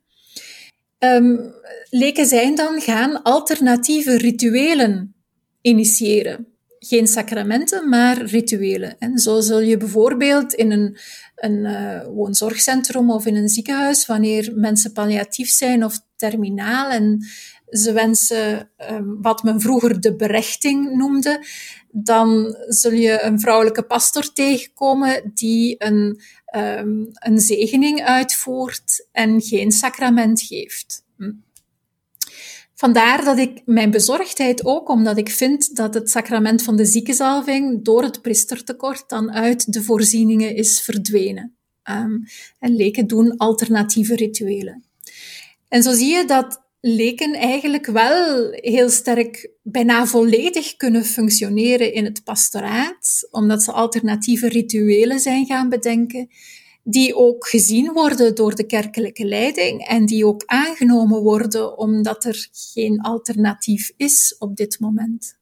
Um, 0.98 1.54
leken 1.90 2.26
zijn 2.26 2.54
dan 2.54 2.80
gaan 2.80 3.22
alternatieve 3.22 4.16
rituelen 4.16 5.14
initiëren. 5.61 6.46
Geen 6.78 7.06
sacramenten, 7.06 7.88
maar 7.88 8.22
rituelen. 8.22 8.98
En 8.98 9.18
zo 9.18 9.40
zul 9.40 9.61
je 9.61 9.76
bijvoorbeeld 9.76 10.52
in 10.52 10.70
een, 10.70 10.96
een 11.34 11.58
uh, 11.58 12.02
woonzorgcentrum 12.06 13.11
of 13.11 13.26
in 13.26 13.37
een 13.37 13.48
ziekenhuis, 13.48 14.06
wanneer 14.06 14.52
mensen 14.54 14.92
palliatief 14.92 15.48
zijn 15.48 15.84
of 15.84 16.00
terminaal 16.18 16.90
en 16.90 17.26
ze 17.70 17.92
wensen 17.92 18.70
um, 18.90 19.22
wat 19.22 19.42
men 19.42 19.61
vroeger 19.61 20.00
de 20.00 20.16
berechting 20.16 20.96
noemde, 20.96 21.44
dan 21.90 22.57
zul 22.66 22.92
je 22.92 23.22
een 23.22 23.40
vrouwelijke 23.40 23.83
pastor 23.83 24.33
tegenkomen 24.33 25.31
die 25.35 25.74
een, 25.78 26.20
um, 26.57 27.09
een 27.12 27.38
zegening 27.38 28.02
uitvoert 28.02 29.09
en 29.12 29.40
geen 29.40 29.72
sacrament 29.72 30.42
geeft. 30.42 31.04
Hm. 31.16 31.33
Vandaar 32.74 33.24
dat 33.24 33.38
ik 33.38 33.62
mijn 33.64 33.90
bezorgdheid 33.90 34.64
ook, 34.64 34.88
omdat 34.88 35.16
ik 35.16 35.31
vind 35.31 35.76
dat 35.76 35.94
het 35.94 36.11
sacrament 36.11 36.62
van 36.62 36.76
de 36.76 36.85
ziekenzalving 36.85 37.85
door 37.85 38.02
het 38.02 38.22
priestertekort 38.22 39.09
dan 39.09 39.33
uit 39.33 39.72
de 39.72 39.83
voorzieningen 39.83 40.54
is 40.54 40.81
verdwenen. 40.81 41.57
Um, 41.90 42.24
en 42.59 42.76
leken 42.76 43.07
doen 43.07 43.37
alternatieve 43.37 44.14
rituelen. 44.14 44.88
En 45.68 45.83
zo 45.83 45.92
zie 45.92 46.14
je 46.14 46.24
dat 46.24 46.66
leken 46.81 47.35
eigenlijk 47.35 47.87
wel 47.87 48.50
heel 48.50 48.90
sterk, 48.90 49.50
bijna 49.62 50.07
volledig 50.07 50.76
kunnen 50.76 51.04
functioneren 51.04 51.92
in 51.92 52.04
het 52.04 52.24
pastoraat, 52.24 53.28
omdat 53.31 53.62
ze 53.62 53.72
alternatieve 53.72 54.48
rituelen 54.48 55.20
zijn 55.20 55.46
gaan 55.46 55.68
bedenken, 55.68 56.28
die 56.83 57.16
ook 57.16 57.48
gezien 57.48 57.92
worden 57.92 58.35
door 58.35 58.54
de 58.54 58.66
kerkelijke 58.66 59.24
leiding 59.24 59.87
en 59.87 60.07
die 60.07 60.26
ook 60.26 60.42
aangenomen 60.46 61.22
worden 61.22 61.78
omdat 61.78 62.24
er 62.24 62.48
geen 62.52 63.00
alternatief 63.00 63.92
is 63.96 64.37
op 64.38 64.57
dit 64.57 64.81
moment. 64.81 65.37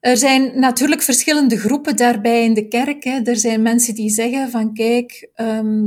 Er 0.00 0.16
zijn 0.16 0.58
natuurlijk 0.58 1.02
verschillende 1.02 1.58
groepen 1.58 1.96
daarbij 1.96 2.44
in 2.44 2.54
de 2.54 2.68
kerk. 2.68 3.04
Er 3.04 3.36
zijn 3.36 3.62
mensen 3.62 3.94
die 3.94 4.10
zeggen 4.10 4.50
van 4.50 4.74
kijk, 4.74 5.30
ehm, 5.34 5.86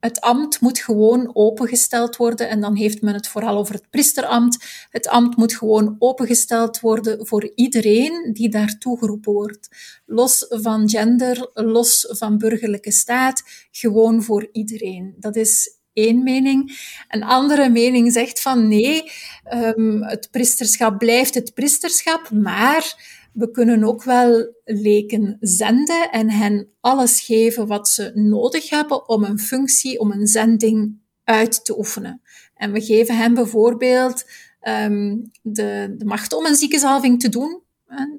het 0.00 0.20
ambt 0.20 0.60
moet 0.60 0.78
gewoon 0.78 1.30
opengesteld 1.32 2.16
worden. 2.16 2.48
En 2.48 2.60
dan 2.60 2.76
heeft 2.76 3.02
men 3.02 3.14
het 3.14 3.28
vooral 3.28 3.56
over 3.56 3.74
het 3.74 3.90
priesterambt. 3.90 4.86
Het 4.90 5.08
ambt 5.08 5.36
moet 5.36 5.54
gewoon 5.54 5.96
opengesteld 5.98 6.80
worden 6.80 7.26
voor 7.26 7.52
iedereen 7.54 8.30
die 8.32 8.48
daartoe 8.48 8.98
geroepen 8.98 9.32
wordt. 9.32 9.68
Los 10.06 10.46
van 10.48 10.88
gender, 10.88 11.50
los 11.54 12.06
van 12.08 12.38
burgerlijke 12.38 12.92
staat, 12.92 13.42
gewoon 13.70 14.22
voor 14.22 14.48
iedereen. 14.52 15.14
Dat 15.18 15.36
is 15.36 15.76
één 15.92 16.22
mening. 16.22 16.78
Een 17.08 17.22
andere 17.22 17.70
mening 17.70 18.12
zegt 18.12 18.40
van 18.40 18.68
nee, 18.68 19.10
um, 19.52 20.02
het 20.02 20.28
priesterschap 20.30 20.98
blijft 20.98 21.34
het 21.34 21.54
priesterschap, 21.54 22.30
maar 22.30 23.14
we 23.36 23.50
kunnen 23.50 23.84
ook 23.84 24.02
wel 24.02 24.54
leken 24.64 25.36
zenden 25.40 26.10
en 26.10 26.30
hen 26.30 26.68
alles 26.80 27.20
geven 27.20 27.66
wat 27.66 27.88
ze 27.88 28.10
nodig 28.14 28.70
hebben 28.70 29.08
om 29.08 29.24
een 29.24 29.38
functie, 29.38 29.98
om 30.00 30.12
een 30.12 30.26
zending 30.26 30.98
uit 31.24 31.64
te 31.64 31.78
oefenen. 31.78 32.20
En 32.54 32.72
we 32.72 32.80
geven 32.80 33.16
hen 33.16 33.34
bijvoorbeeld 33.34 34.24
um, 34.68 35.30
de, 35.42 35.94
de 35.98 36.04
macht 36.04 36.32
om 36.32 36.46
een 36.46 36.54
ziekenzalving 36.54 37.20
te 37.20 37.28
doen, 37.28 37.62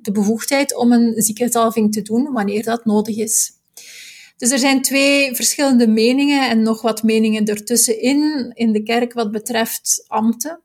de 0.01 0.11
bevoegdheid 0.11 0.75
om 0.75 0.91
een 0.91 1.21
ziekenzalving 1.21 1.93
te 1.93 2.01
doen 2.01 2.31
wanneer 2.31 2.63
dat 2.63 2.85
nodig 2.85 3.17
is. 3.17 3.51
Dus 4.37 4.51
er 4.51 4.59
zijn 4.59 4.81
twee 4.81 5.35
verschillende 5.35 5.87
meningen 5.87 6.49
en 6.49 6.61
nog 6.61 6.81
wat 6.81 7.03
meningen 7.03 7.45
ertussenin 7.45 8.51
in 8.53 8.71
de 8.71 8.83
kerk 8.83 9.13
wat 9.13 9.31
betreft 9.31 10.03
ambten. 10.07 10.61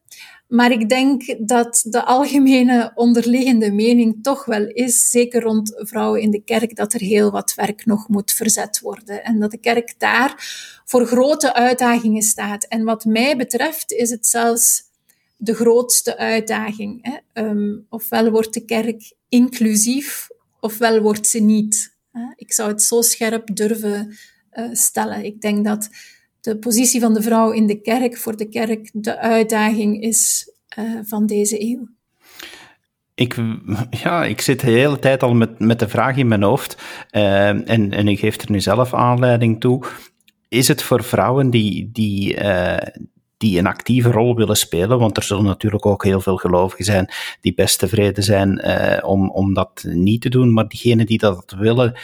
Maar 0.53 0.71
ik 0.71 0.89
denk 0.89 1.37
dat 1.39 1.85
de 1.87 2.05
algemene 2.05 2.93
onderliggende 2.95 3.71
mening 3.71 4.23
toch 4.23 4.45
wel 4.45 4.67
is, 4.67 5.11
zeker 5.11 5.43
rond 5.43 5.73
vrouwen 5.77 6.21
in 6.21 6.31
de 6.31 6.43
kerk, 6.45 6.77
dat 6.77 6.93
er 6.93 7.01
heel 7.01 7.31
wat 7.31 7.55
werk 7.55 7.87
nog 7.87 8.09
moet 8.09 8.33
verzet 8.33 8.81
worden. 8.81 9.25
En 9.25 9.41
dat 9.41 9.51
de 9.51 9.59
kerk 9.59 9.95
daar 9.99 10.35
voor 10.85 11.07
grote 11.07 11.55
uitdagingen 11.55 12.23
staat. 12.23 12.65
En 12.65 12.85
wat 12.85 13.05
mij 13.05 13.37
betreft 13.37 13.93
is 13.93 14.11
het 14.11 14.27
zelfs 14.27 14.83
de 15.37 15.55
grootste 15.55 16.17
uitdaging. 16.17 16.99
Hè? 17.03 17.45
Um, 17.45 17.87
ofwel 17.89 18.31
wordt 18.31 18.55
de 18.55 18.65
kerk 18.65 19.13
inclusief, 19.29 20.29
ofwel 20.61 21.01
wordt 21.01 21.27
ze 21.27 21.39
niet. 21.39 21.97
Ik 22.37 22.53
zou 22.53 22.69
het 22.69 22.83
zo 22.83 23.03
scherp 23.03 23.57
durven 23.57 24.17
uh, 24.53 24.69
stellen. 24.73 25.25
Ik 25.25 25.41
denk 25.41 25.65
dat 25.65 25.89
de 26.43 26.59
positie 26.59 27.01
van 27.01 27.15
de 27.15 27.23
vrouw 27.23 27.51
in 27.51 27.67
de 27.67 27.81
kerk 27.81 28.17
voor 28.17 28.37
de 28.37 28.49
kerk 28.49 28.91
de 28.93 29.19
uitdaging 29.19 30.03
is 30.03 30.51
uh, 30.79 31.01
van 31.05 31.27
deze 31.27 31.63
eeuw. 31.63 31.89
Ik, 33.15 33.37
ja, 33.91 34.25
ik 34.25 34.41
zit 34.41 34.61
de 34.61 34.71
hele 34.71 34.99
tijd 34.99 35.23
al 35.23 35.35
met, 35.35 35.59
met 35.59 35.79
de 35.79 35.89
vraag 35.89 36.17
in 36.17 36.29
mijn 36.29 36.43
hoofd 36.43 36.83
uh, 37.13 37.49
en, 37.49 37.93
en 37.93 38.09
u 38.09 38.17
geeft 38.17 38.43
er 38.43 38.51
nu 38.51 38.61
zelf 38.61 38.95
aanleiding 38.95 39.61
toe. 39.61 39.85
Is 40.49 40.69
het 40.69 40.83
voor 40.83 41.05
vrouwen 41.05 41.51
die, 41.51 41.91
die, 41.93 42.37
uh, 42.37 42.77
die 43.37 43.59
een 43.59 43.67
actieve 43.67 44.11
rol 44.11 44.37
willen 44.37 44.57
spelen, 44.57 44.99
want 44.99 45.17
er 45.17 45.23
zullen 45.23 45.45
natuurlijk 45.45 45.87
ook 45.87 46.05
heel 46.05 46.21
veel 46.21 46.37
gelovigen 46.37 46.85
zijn 46.85 47.11
die 47.41 47.55
best 47.55 47.79
tevreden 47.79 48.25
zijn 48.25 48.65
om, 49.05 49.31
om 49.31 49.55
dat 49.55 49.85
niet 49.89 50.21
te 50.21 50.29
doen, 50.29 50.53
maar 50.53 50.69
diegenen 50.69 51.07
die 51.07 51.19
dat 51.19 51.55
willen, 51.59 51.95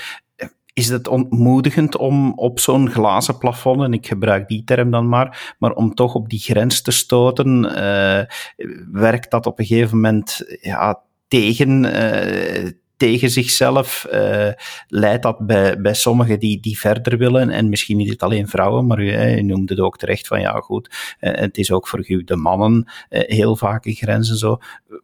is 0.79 0.89
het 0.89 1.09
ontmoedigend 1.09 1.97
om 1.97 2.33
op 2.33 2.61
zo'n 2.61 2.91
glazen 2.91 3.39
plafond, 3.39 3.83
en 3.83 3.93
ik 3.93 4.07
gebruik 4.07 4.49
die 4.49 4.65
term 4.65 4.91
dan 4.91 5.09
maar, 5.09 5.55
maar 5.59 5.73
om 5.73 5.95
toch 5.95 6.15
op 6.15 6.29
die 6.29 6.39
grens 6.39 6.83
te 6.83 6.91
stoten, 6.91 7.65
uh, 7.65 8.21
werkt 8.93 9.31
dat 9.31 9.47
op 9.47 9.59
een 9.59 9.67
gegeven 9.67 9.97
moment 9.97 10.59
ja, 10.61 11.03
tegen, 11.29 11.85
uh, 11.85 12.71
tegen 12.97 13.31
zichzelf, 13.31 14.07
uh, 14.13 14.49
leidt 14.89 15.23
dat 15.23 15.47
bij, 15.47 15.81
bij 15.81 15.95
sommigen 15.95 16.39
die, 16.39 16.61
die 16.61 16.79
verder 16.79 17.19
willen, 17.19 17.51
en 17.51 17.69
misschien 17.69 17.97
niet 17.97 18.23
alleen 18.23 18.49
vrouwen, 18.49 18.87
maar 18.87 19.01
u, 19.01 19.37
u 19.37 19.43
noemde 19.43 19.75
het 19.75 19.83
ook 19.83 19.99
terecht 19.99 20.27
van 20.27 20.41
ja 20.41 20.53
goed, 20.53 21.17
het 21.19 21.57
is 21.57 21.73
ook 21.73 21.89
voor 21.89 22.05
u 22.09 22.25
de 22.25 22.37
mannen 22.37 22.91
heel 23.09 23.57
vaak 23.57 23.85
een 23.85 23.95
grenzen 23.95 24.37
zo. 24.37 24.59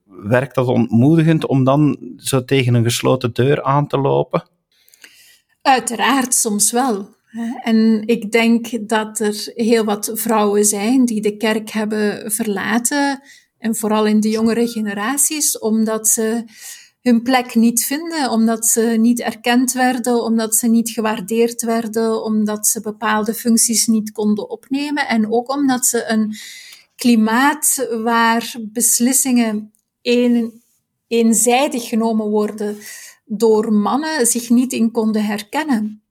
Werkt 0.04 0.54
dat 0.54 0.66
ontmoedigend 0.66 1.46
om 1.46 1.64
dan 1.64 1.98
zo 2.16 2.44
tegen 2.44 2.74
een 2.74 2.84
gesloten 2.84 3.32
deur 3.32 3.62
aan 3.62 3.86
te 3.86 3.98
lopen? 3.98 4.52
Uiteraard, 5.64 6.34
soms 6.34 6.70
wel. 6.70 7.14
En 7.62 8.02
ik 8.06 8.32
denk 8.32 8.88
dat 8.88 9.18
er 9.18 9.52
heel 9.54 9.84
wat 9.84 10.10
vrouwen 10.14 10.64
zijn 10.64 11.04
die 11.04 11.20
de 11.20 11.36
kerk 11.36 11.70
hebben 11.70 12.32
verlaten, 12.32 13.22
en 13.58 13.76
vooral 13.76 14.06
in 14.06 14.20
de 14.20 14.28
jongere 14.28 14.68
generaties, 14.68 15.58
omdat 15.58 16.08
ze 16.08 16.44
hun 17.00 17.22
plek 17.22 17.54
niet 17.54 17.84
vinden, 17.84 18.30
omdat 18.30 18.66
ze 18.66 18.80
niet 18.80 19.20
erkend 19.20 19.72
werden, 19.72 20.22
omdat 20.22 20.54
ze 20.54 20.68
niet 20.68 20.90
gewaardeerd 20.90 21.62
werden, 21.62 22.24
omdat 22.24 22.66
ze 22.66 22.80
bepaalde 22.80 23.34
functies 23.34 23.86
niet 23.86 24.12
konden 24.12 24.50
opnemen 24.50 25.08
en 25.08 25.32
ook 25.32 25.50
omdat 25.50 25.86
ze 25.86 26.04
een 26.08 26.34
klimaat 26.96 27.88
waar 28.02 28.54
beslissingen 28.60 29.72
een, 30.02 30.62
eenzijdig 31.06 31.88
genomen 31.88 32.28
worden, 32.28 32.76
door 33.24 33.72
mannen 33.72 34.26
zich 34.26 34.50
niet 34.50 34.72
in 34.72 34.90
konden 34.90 35.24
herkennen. 35.24 36.02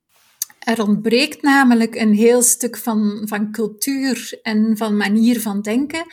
Er 0.60 0.82
ontbreekt 0.84 1.42
namelijk 1.42 1.96
een 1.96 2.14
heel 2.14 2.42
stuk 2.42 2.78
van, 2.78 3.22
van 3.26 3.52
cultuur 3.52 4.40
en 4.42 4.78
van 4.78 4.98
manier 4.98 5.42
van 5.42 5.62
denken 5.62 6.06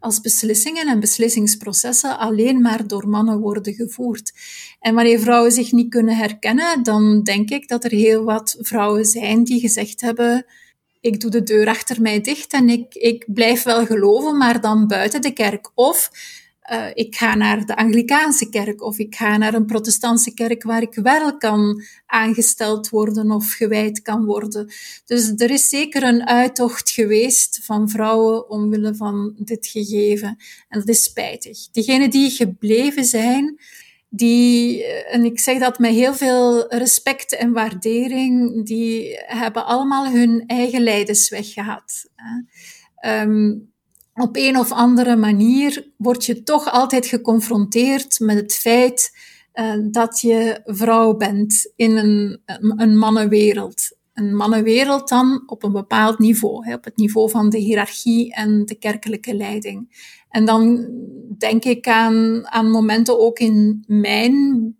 als 0.00 0.20
beslissingen 0.20 0.88
en 0.88 1.00
beslissingsprocessen 1.00 2.18
alleen 2.18 2.60
maar 2.60 2.86
door 2.86 3.08
mannen 3.08 3.38
worden 3.38 3.74
gevoerd. 3.74 4.32
En 4.80 4.94
wanneer 4.94 5.20
vrouwen 5.20 5.52
zich 5.52 5.72
niet 5.72 5.90
kunnen 5.90 6.16
herkennen, 6.16 6.82
dan 6.82 7.22
denk 7.22 7.50
ik 7.50 7.68
dat 7.68 7.84
er 7.84 7.90
heel 7.90 8.24
wat 8.24 8.56
vrouwen 8.60 9.04
zijn 9.04 9.44
die 9.44 9.60
gezegd 9.60 10.00
hebben, 10.00 10.46
ik 11.00 11.20
doe 11.20 11.30
de 11.30 11.42
deur 11.42 11.68
achter 11.68 12.02
mij 12.02 12.20
dicht 12.20 12.52
en 12.52 12.68
ik, 12.68 12.94
ik 12.94 13.24
blijf 13.34 13.62
wel 13.62 13.86
geloven, 13.86 14.36
maar 14.36 14.60
dan 14.60 14.86
buiten 14.86 15.22
de 15.22 15.32
kerk. 15.32 15.70
Of 15.74 16.10
uh, 16.72 16.86
ik 16.94 17.16
ga 17.16 17.34
naar 17.34 17.66
de 17.66 17.76
Anglikaanse 17.76 18.48
kerk 18.48 18.82
of 18.82 18.98
ik 18.98 19.14
ga 19.14 19.36
naar 19.36 19.54
een 19.54 19.66
protestantse 19.66 20.34
kerk 20.34 20.62
waar 20.62 20.82
ik 20.82 20.94
wel 20.94 21.36
kan 21.36 21.82
aangesteld 22.06 22.88
worden 22.88 23.30
of 23.30 23.52
gewijd 23.52 24.02
kan 24.02 24.24
worden. 24.24 24.72
Dus 25.04 25.32
er 25.36 25.50
is 25.50 25.68
zeker 25.68 26.02
een 26.02 26.26
uittocht 26.26 26.90
geweest 26.90 27.60
van 27.62 27.88
vrouwen 27.88 28.50
omwille 28.50 28.94
van 28.94 29.34
dit 29.38 29.66
gegeven. 29.66 30.36
En 30.68 30.78
dat 30.78 30.88
is 30.88 31.02
spijtig. 31.02 31.70
Diegenen 31.70 32.10
die 32.10 32.30
gebleven 32.30 33.04
zijn, 33.04 33.58
die, 34.08 34.84
en 34.86 35.24
ik 35.24 35.40
zeg 35.40 35.58
dat 35.58 35.78
met 35.78 35.92
heel 35.92 36.14
veel 36.14 36.74
respect 36.74 37.36
en 37.36 37.52
waardering, 37.52 38.66
die 38.66 39.18
hebben 39.26 39.66
allemaal 39.66 40.10
hun 40.10 40.44
eigen 40.46 40.80
lijdensweg 40.80 41.52
gehad. 41.52 42.10
Um, 43.06 43.74
op 44.16 44.36
een 44.36 44.58
of 44.58 44.72
andere 44.72 45.16
manier 45.16 45.92
word 45.96 46.24
je 46.24 46.42
toch 46.42 46.70
altijd 46.70 47.06
geconfronteerd 47.06 48.20
met 48.20 48.36
het 48.36 48.54
feit 48.54 49.10
uh, 49.54 49.74
dat 49.90 50.20
je 50.20 50.60
vrouw 50.64 51.16
bent 51.16 51.72
in 51.76 51.96
een, 51.96 52.42
een 52.76 52.98
mannenwereld. 52.98 53.96
Een 54.12 54.36
mannenwereld 54.36 55.08
dan 55.08 55.42
op 55.46 55.62
een 55.62 55.72
bepaald 55.72 56.18
niveau, 56.18 56.66
hè, 56.66 56.74
op 56.74 56.84
het 56.84 56.96
niveau 56.96 57.30
van 57.30 57.50
de 57.50 57.58
hiërarchie 57.58 58.34
en 58.34 58.64
de 58.64 58.74
kerkelijke 58.74 59.34
leiding. 59.34 60.04
En 60.28 60.44
dan 60.44 60.88
denk 61.38 61.64
ik 61.64 61.88
aan, 61.88 62.46
aan 62.46 62.70
momenten 62.70 63.20
ook 63.20 63.38
in 63.38 63.84
mijn 63.86 64.76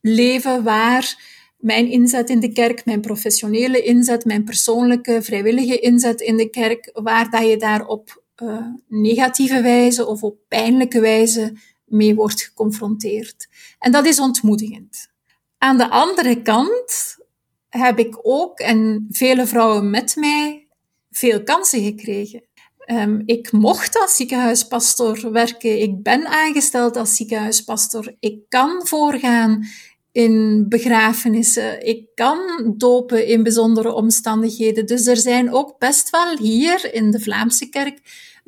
leven 0.00 0.62
waar 0.62 1.36
mijn 1.58 1.90
inzet 1.90 2.30
in 2.30 2.40
de 2.40 2.52
kerk, 2.52 2.84
mijn 2.84 3.00
professionele 3.00 3.82
inzet, 3.82 4.24
mijn 4.24 4.44
persoonlijke 4.44 5.22
vrijwillige 5.22 5.78
inzet 5.78 6.20
in 6.20 6.36
de 6.36 6.50
kerk, 6.50 6.90
waar 6.92 7.30
dat 7.30 7.48
je 7.48 7.56
daar 7.56 7.86
op 7.86 8.22
uh, 8.42 8.66
negatieve 8.88 9.62
wijze 9.62 10.06
of 10.06 10.22
op 10.22 10.38
pijnlijke 10.48 11.00
wijze 11.00 11.52
mee 11.84 12.14
wordt 12.14 12.42
geconfronteerd. 12.42 13.48
En 13.78 13.92
dat 13.92 14.06
is 14.06 14.20
ontmoedigend. 14.20 15.08
Aan 15.58 15.78
de 15.78 15.90
andere 15.90 16.42
kant 16.42 17.16
heb 17.68 17.98
ik 17.98 18.18
ook, 18.22 18.58
en 18.58 19.06
vele 19.10 19.46
vrouwen 19.46 19.90
met 19.90 20.16
mij, 20.16 20.66
veel 21.10 21.42
kansen 21.42 21.82
gekregen. 21.82 22.42
Um, 22.90 23.22
ik 23.26 23.52
mocht 23.52 24.00
als 24.00 24.16
ziekenhuispastor 24.16 25.32
werken. 25.32 25.82
Ik 25.82 26.02
ben 26.02 26.26
aangesteld 26.26 26.96
als 26.96 27.16
ziekenhuispastor. 27.16 28.14
Ik 28.20 28.38
kan 28.48 28.86
voorgaan 28.86 29.66
in 30.12 30.66
begrafenissen. 30.68 31.86
Ik 31.86 32.06
kan 32.14 32.38
dopen 32.76 33.26
in 33.26 33.42
bijzondere 33.42 33.92
omstandigheden. 33.92 34.86
Dus 34.86 35.06
er 35.06 35.16
zijn 35.16 35.52
ook 35.52 35.78
best 35.78 36.10
wel 36.10 36.36
hier 36.36 36.94
in 36.94 37.10
de 37.10 37.20
Vlaamse 37.20 37.68
kerk 37.68 38.00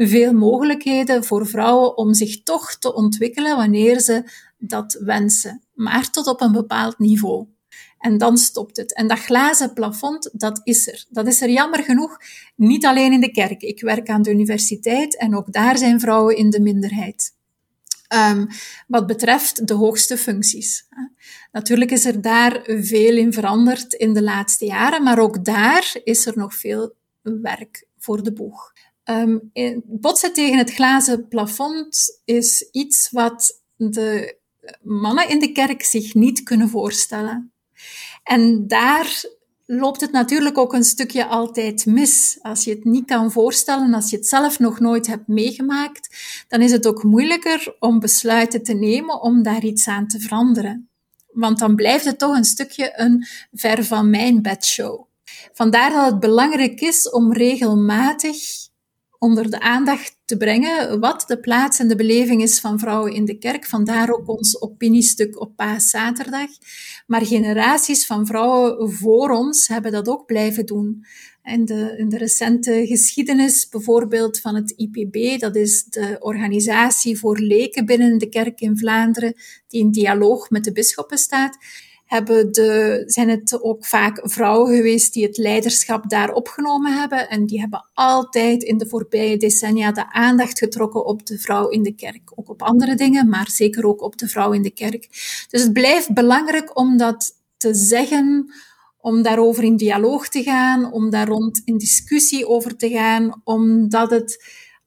veel 0.06 0.32
mogelijkheden 0.32 1.24
voor 1.24 1.46
vrouwen 1.46 1.96
om 1.96 2.14
zich 2.14 2.42
toch 2.42 2.74
te 2.74 2.94
ontwikkelen 2.94 3.56
wanneer 3.56 4.00
ze 4.00 4.30
dat 4.58 5.00
wensen. 5.04 5.62
Maar 5.74 6.10
tot 6.10 6.26
op 6.26 6.40
een 6.40 6.52
bepaald 6.52 6.98
niveau. 6.98 7.46
En 7.98 8.18
dan 8.18 8.36
stopt 8.38 8.76
het. 8.76 8.94
En 8.94 9.06
dat 9.06 9.18
glazen 9.18 9.72
plafond, 9.72 10.30
dat 10.32 10.60
is 10.64 10.88
er. 10.88 11.04
Dat 11.08 11.26
is 11.26 11.40
er 11.40 11.50
jammer 11.50 11.84
genoeg 11.84 12.16
niet 12.56 12.86
alleen 12.86 13.12
in 13.12 13.20
de 13.20 13.30
kerk. 13.30 13.62
Ik 13.62 13.80
werk 13.80 14.08
aan 14.08 14.22
de 14.22 14.30
universiteit 14.30 15.16
en 15.16 15.36
ook 15.36 15.52
daar 15.52 15.78
zijn 15.78 16.00
vrouwen 16.00 16.36
in 16.36 16.50
de 16.50 16.60
minderheid. 16.60 17.38
Um, 18.14 18.46
wat 18.86 19.06
betreft 19.06 19.66
de 19.66 19.74
hoogste 19.74 20.16
functies. 20.16 20.86
Natuurlijk 21.52 21.90
is 21.90 22.04
er 22.04 22.20
daar 22.20 22.62
veel 22.64 23.16
in 23.16 23.32
veranderd 23.32 23.92
in 23.92 24.12
de 24.12 24.22
laatste 24.22 24.64
jaren, 24.64 25.02
maar 25.02 25.18
ook 25.18 25.44
daar 25.44 25.96
is 26.04 26.26
er 26.26 26.36
nog 26.36 26.54
veel 26.54 26.94
werk 27.22 27.86
voor 27.98 28.22
de 28.22 28.32
boeg. 28.32 28.72
Um, 29.10 29.50
botsen 29.84 30.32
tegen 30.32 30.58
het 30.58 30.72
glazen 30.72 31.28
plafond 31.28 32.20
is 32.24 32.68
iets 32.70 33.10
wat 33.10 33.60
de 33.76 34.38
mannen 34.82 35.28
in 35.28 35.38
de 35.38 35.52
kerk 35.52 35.82
zich 35.82 36.14
niet 36.14 36.42
kunnen 36.42 36.68
voorstellen. 36.68 37.52
En 38.22 38.66
daar 38.66 39.22
loopt 39.66 40.00
het 40.00 40.12
natuurlijk 40.12 40.58
ook 40.58 40.72
een 40.72 40.84
stukje 40.84 41.26
altijd 41.26 41.86
mis. 41.86 42.38
Als 42.42 42.64
je 42.64 42.70
het 42.70 42.84
niet 42.84 43.04
kan 43.04 43.32
voorstellen, 43.32 43.94
als 43.94 44.10
je 44.10 44.16
het 44.16 44.26
zelf 44.26 44.58
nog 44.58 44.80
nooit 44.80 45.06
hebt 45.06 45.28
meegemaakt, 45.28 46.16
dan 46.48 46.60
is 46.60 46.72
het 46.72 46.86
ook 46.86 47.02
moeilijker 47.02 47.76
om 47.78 47.98
besluiten 47.98 48.62
te 48.62 48.74
nemen 48.74 49.20
om 49.20 49.42
daar 49.42 49.64
iets 49.64 49.88
aan 49.88 50.06
te 50.06 50.20
veranderen. 50.20 50.88
Want 51.32 51.58
dan 51.58 51.74
blijft 51.74 52.04
het 52.04 52.18
toch 52.18 52.36
een 52.36 52.44
stukje 52.44 52.92
een 52.96 53.26
ver 53.52 53.84
van 53.84 54.10
mijn 54.10 54.42
bedshow. 54.42 55.04
Vandaar 55.52 55.90
dat 55.90 56.10
het 56.10 56.20
belangrijk 56.20 56.80
is 56.80 57.10
om 57.10 57.32
regelmatig 57.32 58.68
onder 59.20 59.50
de 59.50 59.60
aandacht 59.60 60.16
te 60.24 60.36
brengen 60.36 61.00
wat 61.00 61.24
de 61.26 61.40
plaats 61.40 61.78
en 61.78 61.88
de 61.88 61.96
beleving 61.96 62.42
is 62.42 62.60
van 62.60 62.78
vrouwen 62.78 63.12
in 63.12 63.24
de 63.24 63.38
kerk. 63.38 63.66
Vandaar 63.66 64.10
ook 64.10 64.28
ons 64.28 64.60
opiniestuk 64.60 65.40
op 65.40 65.56
Paaszaterdag. 65.56 66.48
Maar 67.06 67.26
generaties 67.26 68.06
van 68.06 68.26
vrouwen 68.26 68.92
voor 68.92 69.30
ons 69.30 69.68
hebben 69.68 69.92
dat 69.92 70.08
ook 70.08 70.26
blijven 70.26 70.66
doen. 70.66 71.04
In 71.44 71.64
de, 71.64 71.94
in 71.98 72.08
de 72.08 72.18
recente 72.18 72.86
geschiedenis 72.86 73.68
bijvoorbeeld 73.68 74.40
van 74.40 74.54
het 74.54 74.70
IPB, 74.76 75.40
dat 75.40 75.56
is 75.56 75.84
de 75.84 76.16
organisatie 76.20 77.18
voor 77.18 77.38
leken 77.38 77.86
binnen 77.86 78.18
de 78.18 78.28
kerk 78.28 78.60
in 78.60 78.78
Vlaanderen, 78.78 79.34
die 79.68 79.80
in 79.80 79.90
dialoog 79.90 80.50
met 80.50 80.64
de 80.64 80.72
bisschoppen 80.72 81.18
staat 81.18 81.58
hebben 82.10 82.52
de, 82.52 83.02
zijn 83.06 83.28
het 83.28 83.62
ook 83.62 83.86
vaak 83.86 84.20
vrouwen 84.22 84.76
geweest 84.76 85.12
die 85.12 85.26
het 85.26 85.36
leiderschap 85.36 86.10
daar 86.10 86.32
opgenomen 86.32 86.98
hebben. 86.98 87.28
En 87.28 87.46
die 87.46 87.60
hebben 87.60 87.90
altijd 87.94 88.62
in 88.62 88.78
de 88.78 88.86
voorbije 88.86 89.36
decennia 89.36 89.92
de 89.92 90.12
aandacht 90.12 90.58
getrokken 90.58 91.04
op 91.04 91.26
de 91.26 91.38
vrouw 91.38 91.68
in 91.68 91.82
de 91.82 91.94
kerk. 91.94 92.32
Ook 92.34 92.48
op 92.48 92.62
andere 92.62 92.94
dingen, 92.94 93.28
maar 93.28 93.50
zeker 93.50 93.86
ook 93.86 94.02
op 94.02 94.18
de 94.18 94.28
vrouw 94.28 94.52
in 94.52 94.62
de 94.62 94.70
kerk. 94.70 95.08
Dus 95.50 95.62
het 95.62 95.72
blijft 95.72 96.12
belangrijk 96.12 96.78
om 96.78 96.96
dat 96.96 97.32
te 97.56 97.74
zeggen, 97.74 98.52
om 99.00 99.22
daarover 99.22 99.64
in 99.64 99.76
dialoog 99.76 100.28
te 100.28 100.42
gaan, 100.42 100.92
om 100.92 101.10
daar 101.10 101.28
rond 101.28 101.62
in 101.64 101.78
discussie 101.78 102.48
over 102.48 102.76
te 102.76 102.88
gaan, 102.88 103.40
omdat 103.44 104.10
het 104.10 104.44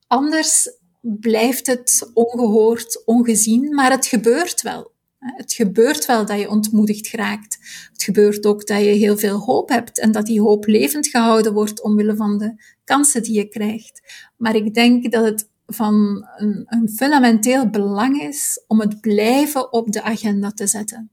anders 0.08 0.70
blijft 1.02 1.68
het 1.68 2.12
ongehoord, 2.14 3.02
ongezien, 3.06 3.74
maar 3.74 3.92
het 3.92 4.06
gebeurt 4.06 4.62
wel. 4.62 4.93
Het 5.24 5.54
gebeurt 5.54 6.06
wel 6.06 6.26
dat 6.26 6.40
je 6.40 6.50
ontmoedigd 6.50 7.12
raakt. 7.12 7.58
Het 7.92 8.04
gebeurt 8.04 8.46
ook 8.46 8.68
dat 8.68 8.80
je 8.80 8.86
heel 8.86 9.18
veel 9.18 9.38
hoop 9.38 9.70
hebt 9.70 10.00
en 10.00 10.12
dat 10.12 10.26
die 10.26 10.42
hoop 10.42 10.68
levend 10.68 11.08
gehouden 11.08 11.54
wordt 11.54 11.82
omwille 11.82 12.16
van 12.16 12.38
de 12.38 12.64
kansen 12.84 13.24
die 13.24 13.34
je 13.34 13.48
krijgt. 13.48 14.02
Maar 14.38 14.56
ik 14.56 14.74
denk 14.74 15.12
dat 15.12 15.26
het 15.26 15.50
van 15.66 16.28
een, 16.38 16.64
een 16.66 16.90
fundamenteel 16.90 17.70
belang 17.70 18.22
is 18.22 18.64
om 18.68 18.80
het 18.80 19.02
blijven 19.02 19.74
op 19.74 19.92
de 19.92 20.02
agenda 20.02 20.52
te 20.52 20.68
zetten. 20.68 21.12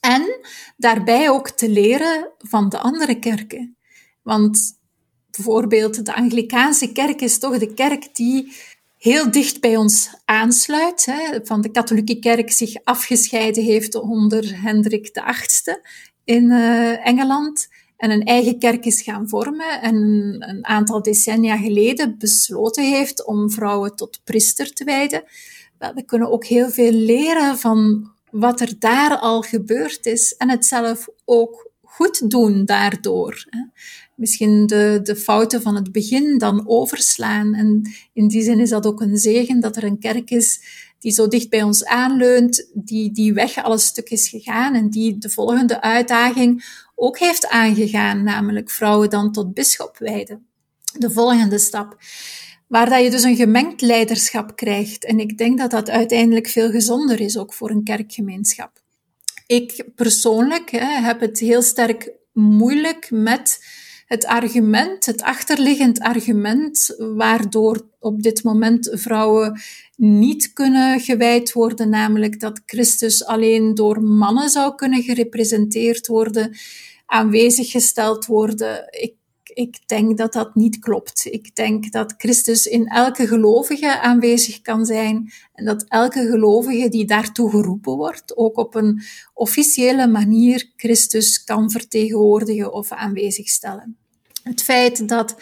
En 0.00 0.38
daarbij 0.76 1.30
ook 1.30 1.50
te 1.50 1.68
leren 1.68 2.30
van 2.38 2.68
de 2.68 2.78
andere 2.78 3.18
kerken. 3.18 3.76
Want 4.22 4.78
bijvoorbeeld 5.30 6.06
de 6.06 6.14
Anglikaanse 6.14 6.92
kerk 6.92 7.20
is 7.20 7.38
toch 7.38 7.58
de 7.58 7.74
kerk 7.74 8.14
die 8.14 8.52
heel 9.04 9.30
dicht 9.30 9.60
bij 9.60 9.76
ons 9.76 10.14
aansluit, 10.24 11.04
hè, 11.04 11.38
van 11.42 11.60
de 11.60 11.70
katholieke 11.70 12.18
kerk 12.18 12.52
zich 12.52 12.74
afgescheiden 12.84 13.64
heeft 13.64 13.94
onder 13.94 14.62
Hendrik 14.62 15.10
VIII 15.12 15.78
in 16.24 16.44
uh, 16.44 17.06
Engeland 17.06 17.68
en 17.96 18.10
een 18.10 18.24
eigen 18.24 18.58
kerk 18.58 18.84
is 18.84 19.02
gaan 19.02 19.28
vormen 19.28 19.80
en 19.80 19.96
een 20.48 20.66
aantal 20.66 21.02
decennia 21.02 21.56
geleden 21.56 22.18
besloten 22.18 22.84
heeft 22.84 23.24
om 23.24 23.50
vrouwen 23.50 23.96
tot 23.96 24.20
priester 24.24 24.72
te 24.72 24.84
wijden. 24.84 25.24
we 25.78 26.02
kunnen 26.06 26.30
ook 26.30 26.44
heel 26.44 26.70
veel 26.70 26.92
leren 26.92 27.58
van 27.58 28.10
wat 28.30 28.60
er 28.60 28.78
daar 28.78 29.18
al 29.18 29.42
gebeurd 29.42 30.06
is 30.06 30.36
en 30.36 30.50
het 30.50 30.64
zelf 30.64 31.08
ook 31.24 31.70
goed 31.82 32.30
doen 32.30 32.64
daardoor. 32.64 33.44
Misschien 34.16 34.66
de, 34.66 35.00
de 35.02 35.16
fouten 35.16 35.62
van 35.62 35.74
het 35.74 35.92
begin 35.92 36.38
dan 36.38 36.68
overslaan. 36.68 37.54
En 37.54 37.92
in 38.12 38.28
die 38.28 38.42
zin 38.42 38.60
is 38.60 38.70
dat 38.70 38.86
ook 38.86 39.00
een 39.00 39.16
zegen 39.16 39.60
dat 39.60 39.76
er 39.76 39.84
een 39.84 39.98
kerk 39.98 40.30
is 40.30 40.60
die 41.04 41.12
zo 41.12 41.28
dicht 41.28 41.48
bij 41.48 41.62
ons 41.62 41.84
aanleunt, 41.84 42.70
die 42.74 43.12
die 43.12 43.32
weg 43.32 43.64
al 43.64 43.72
een 43.72 43.78
stuk 43.78 44.10
is 44.10 44.28
gegaan 44.28 44.74
en 44.74 44.90
die 44.90 45.18
de 45.18 45.28
volgende 45.28 45.80
uitdaging 45.80 46.64
ook 46.94 47.18
heeft 47.18 47.48
aangegaan, 47.48 48.22
namelijk 48.22 48.70
vrouwen 48.70 49.10
dan 49.10 49.32
tot 49.32 49.54
bischop 49.54 49.98
wijden. 49.98 50.46
De 50.98 51.10
volgende 51.10 51.58
stap. 51.58 51.96
Waar 52.66 52.88
dat 52.88 53.02
je 53.02 53.10
dus 53.10 53.22
een 53.22 53.36
gemengd 53.36 53.80
leiderschap 53.80 54.56
krijgt. 54.56 55.04
En 55.04 55.18
ik 55.18 55.38
denk 55.38 55.58
dat 55.58 55.70
dat 55.70 55.90
uiteindelijk 55.90 56.48
veel 56.48 56.70
gezonder 56.70 57.20
is, 57.20 57.36
ook 57.36 57.54
voor 57.54 57.70
een 57.70 57.84
kerkgemeenschap. 57.84 58.82
Ik 59.46 59.84
persoonlijk 59.94 60.70
heb 60.80 61.20
het 61.20 61.38
heel 61.38 61.62
sterk 61.62 62.12
moeilijk 62.32 63.10
met 63.10 63.66
het 64.14 64.26
argument, 64.26 65.06
het 65.06 65.22
achterliggend 65.22 66.00
argument, 66.00 66.94
waardoor 66.98 67.88
op 67.98 68.22
dit 68.22 68.42
moment 68.42 68.90
vrouwen 68.92 69.60
niet 69.96 70.52
kunnen 70.52 71.00
gewijd 71.00 71.52
worden, 71.52 71.88
namelijk 71.88 72.40
dat 72.40 72.62
Christus 72.66 73.24
alleen 73.24 73.74
door 73.74 74.02
mannen 74.02 74.48
zou 74.48 74.74
kunnen 74.74 75.02
gerepresenteerd 75.02 76.06
worden, 76.06 76.56
aanwezig 77.06 77.70
gesteld 77.70 78.26
worden. 78.26 78.86
Ik 78.90 79.14
ik 79.54 79.88
denk 79.88 80.18
dat 80.18 80.32
dat 80.32 80.54
niet 80.54 80.78
klopt. 80.78 81.26
Ik 81.30 81.54
denk 81.54 81.92
dat 81.92 82.14
Christus 82.16 82.66
in 82.66 82.86
elke 82.86 83.26
gelovige 83.26 84.00
aanwezig 84.00 84.60
kan 84.60 84.84
zijn 84.84 85.32
en 85.54 85.64
dat 85.64 85.84
elke 85.88 86.26
gelovige 86.26 86.88
die 86.88 87.04
daartoe 87.04 87.50
geroepen 87.50 87.96
wordt, 87.96 88.36
ook 88.36 88.56
op 88.56 88.74
een 88.74 89.02
officiële 89.34 90.06
manier 90.06 90.72
Christus 90.76 91.44
kan 91.44 91.70
vertegenwoordigen 91.70 92.72
of 92.72 92.92
aanwezig 92.92 93.48
stellen. 93.48 93.96
Het 94.44 94.62
feit 94.62 95.08
dat 95.08 95.36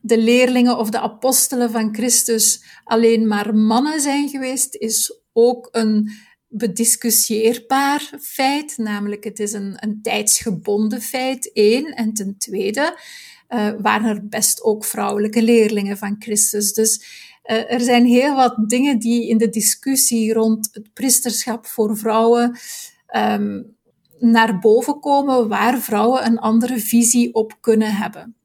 de 0.00 0.18
leerlingen 0.18 0.78
of 0.78 0.90
de 0.90 1.00
apostelen 1.00 1.70
van 1.70 1.94
Christus 1.94 2.64
alleen 2.84 3.26
maar 3.26 3.54
mannen 3.54 4.00
zijn 4.00 4.28
geweest, 4.28 4.74
is 4.74 5.20
ook 5.32 5.68
een 5.72 6.10
bediscussieerbaar 6.48 8.10
feit, 8.20 8.78
namelijk 8.78 9.24
het 9.24 9.40
is 9.40 9.52
een, 9.52 9.76
een 9.80 9.98
tijdsgebonden 10.02 11.00
feit, 11.00 11.52
één. 11.52 11.94
En 11.94 12.12
ten 12.12 12.38
tweede 12.38 12.98
uh, 13.48 13.70
waren 13.78 14.16
er 14.16 14.28
best 14.28 14.62
ook 14.62 14.84
vrouwelijke 14.84 15.42
leerlingen 15.42 15.98
van 15.98 16.16
Christus. 16.18 16.72
Dus 16.72 17.04
uh, 17.44 17.72
er 17.72 17.80
zijn 17.80 18.06
heel 18.06 18.34
wat 18.34 18.68
dingen 18.68 18.98
die 18.98 19.28
in 19.28 19.38
de 19.38 19.48
discussie 19.48 20.32
rond 20.32 20.68
het 20.72 20.92
priesterschap 20.92 21.66
voor 21.66 21.96
vrouwen 21.96 22.58
um, 23.16 23.76
naar 24.18 24.58
boven 24.58 25.00
komen, 25.00 25.48
waar 25.48 25.80
vrouwen 25.80 26.26
een 26.26 26.38
andere 26.38 26.78
visie 26.78 27.34
op 27.34 27.56
kunnen 27.60 27.96
hebben. 27.96 28.36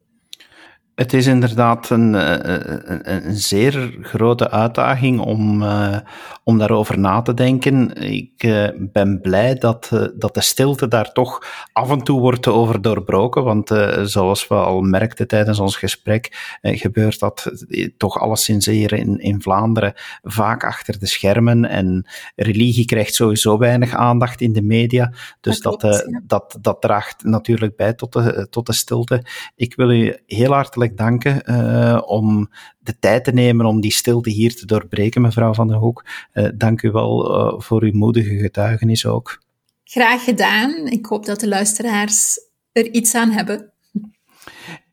Het 1.02 1.14
is 1.14 1.26
inderdaad 1.26 1.90
een, 1.90 2.16
eh, 2.16 2.66
een, 2.84 3.28
een, 3.28 3.36
zeer 3.36 3.98
grote 4.02 4.52
uitdaging 4.52 5.20
om, 5.20 5.62
uh, 5.62 5.98
om 6.44 6.58
daarover 6.58 7.00
na 7.00 7.22
te 7.22 7.34
denken. 7.34 7.96
Ik 7.96 8.44
uh, 8.44 8.68
ben 8.78 9.22
blij 9.22 9.56
dat, 9.56 9.90
uh, 9.94 10.06
dat 10.16 10.34
de 10.34 10.42
stilte 10.42 10.88
daar 10.88 11.12
toch 11.12 11.44
af 11.74 11.90
en 11.90 12.04
toe 12.04 12.20
wordt 12.20 12.48
over 12.48 12.82
doorbroken, 12.82 13.44
want 13.44 13.72
zoals 14.04 14.48
we 14.48 14.56
al 14.56 14.82
merkten 14.82 15.28
tijdens 15.28 15.60
ons 15.60 15.76
gesprek, 15.78 16.58
gebeurt 16.62 17.20
dat 17.20 17.52
toch 17.98 18.20
alleszins 18.20 18.66
hier 18.66 18.94
in, 18.94 19.20
in 19.20 19.42
Vlaanderen 19.42 19.94
vaak 20.24 20.64
achter 20.64 21.00
de 21.00 21.08
schermen 21.08 21.66
en 21.66 22.08
religie 22.36 22.86
krijgt 22.86 23.16
sowieso 23.16 23.58
weinig 23.58 23.94
aandacht 23.94 24.42
in 24.42 24.54
de 24.54 24.62
media, 24.62 25.14
dus 25.40 25.60
dat, 25.60 25.82
dat, 25.82 26.08
dat, 26.24 26.58
dat 26.62 26.82
draagt 26.82 27.24
natuurlijk 27.24 27.76
bij 27.76 27.94
tot 27.94 28.14
de, 28.14 28.48
tot 28.50 28.66
de 28.66 28.74
stilte. 28.74 29.26
Ik 29.56 29.76
wil 29.76 29.92
u 29.92 30.18
heel 30.26 30.54
hartelijk 30.54 30.90
danken 30.96 31.44
uh, 31.46 32.02
om 32.06 32.50
de 32.80 33.00
tijd 33.00 33.24
te 33.24 33.32
nemen 33.32 33.66
om 33.66 33.82
die 33.82 33.92
stilte 33.92 34.30
hier 34.30 34.56
te 34.56 34.66
doorbreken, 34.66 35.22
mevrouw 35.22 35.54
Van 35.54 35.68
der 35.68 35.78
Hoek. 35.78 36.06
Uh, 36.34 36.50
dank 36.56 36.82
u 36.82 36.92
wel 36.92 37.38
uh, 37.38 37.60
voor 37.60 37.84
uw 37.84 37.94
moedige 37.94 38.38
getuigenis 38.38 39.06
ook. 39.06 39.42
Graag 39.84 40.24
gedaan. 40.24 40.88
Ik 40.88 41.06
hoop 41.06 41.26
dat 41.26 41.40
de 41.40 41.48
luisteraars 41.48 42.40
er 42.72 42.92
iets 42.92 43.16
aan 43.16 43.32
hebben. 43.32 43.72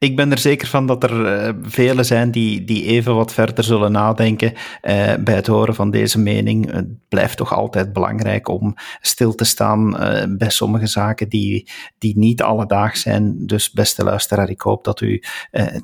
Ik 0.01 0.17
ben 0.17 0.31
er 0.31 0.39
zeker 0.39 0.69
van 0.69 0.87
dat 0.87 1.03
er 1.03 1.47
uh, 1.47 1.55
velen 1.63 2.05
zijn 2.05 2.31
die, 2.31 2.65
die 2.65 2.85
even 2.85 3.15
wat 3.15 3.33
verder 3.33 3.65
zullen 3.65 3.93
nadenken 3.93 4.53
uh, 4.53 5.15
bij 5.21 5.35
het 5.35 5.47
horen 5.47 5.75
van 5.75 5.91
deze 5.91 6.19
mening. 6.19 6.73
Het 6.73 7.09
blijft 7.09 7.37
toch 7.37 7.53
altijd 7.53 7.93
belangrijk 7.93 8.49
om 8.49 8.75
stil 9.01 9.35
te 9.35 9.45
staan 9.45 9.89
uh, 9.95 10.23
bij 10.29 10.51
sommige 10.51 10.87
zaken 10.87 11.29
die, 11.29 11.69
die 11.99 12.19
niet 12.19 12.43
alledaags 12.43 13.01
zijn. 13.01 13.47
Dus 13.47 13.73
beste 13.73 14.05
luisteraar, 14.05 14.51
ik 14.51 14.61
hoop 14.61 14.85
dat 14.85 15.01
u 15.01 15.23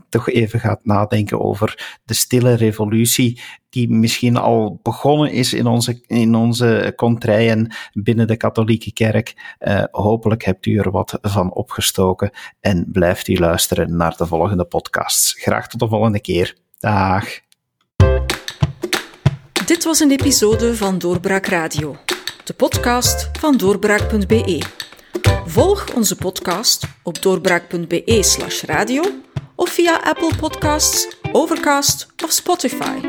toch 0.09 0.29
even 0.29 0.61
gaat 0.61 0.85
nadenken 0.85 1.41
over 1.41 1.99
de 2.05 2.15
stille 2.15 2.55
revolutie 2.55 3.41
die 3.71 3.91
misschien 3.91 4.37
al 4.37 4.81
begonnen 4.83 5.33
is 5.33 5.53
in 5.53 5.67
onze, 5.67 6.03
in 6.07 6.35
onze 6.35 6.93
contraien 6.97 7.75
binnen 7.93 8.27
de 8.27 8.37
katholieke 8.37 8.93
kerk. 8.93 9.57
hopelijk 9.91 10.45
hebt 10.45 10.67
u 10.67 10.79
er 10.79 10.91
wat 10.91 11.19
van 11.23 11.53
opgestoken 11.53 12.31
en 12.61 12.89
blijft 12.93 13.29
u 13.29 13.39
luisteren 13.39 13.97
de 14.13 14.27
volgende 14.27 14.65
podcasts. 14.65 15.35
Graag 15.39 15.69
tot 15.69 15.81
de 15.81 15.89
volgende 15.89 16.21
keer. 16.21 16.57
Dag. 16.79 17.25
Dit 19.67 19.85
was 19.85 20.01
een 20.01 20.11
episode 20.11 20.77
van 20.77 20.99
Doorbraak 20.99 21.47
Radio, 21.47 21.97
de 22.45 22.55
podcast 22.55 23.31
van 23.39 23.57
doorbraak.be. 23.57 24.63
Volg 25.47 25.95
onze 25.95 26.17
podcast 26.17 26.87
op 27.03 27.23
doorbraak.be/radio 27.23 29.03
of 29.55 29.71
via 29.71 30.01
Apple 30.03 30.31
Podcasts, 30.37 31.17
Overcast 31.33 32.07
of 32.25 32.31
Spotify. 32.31 33.01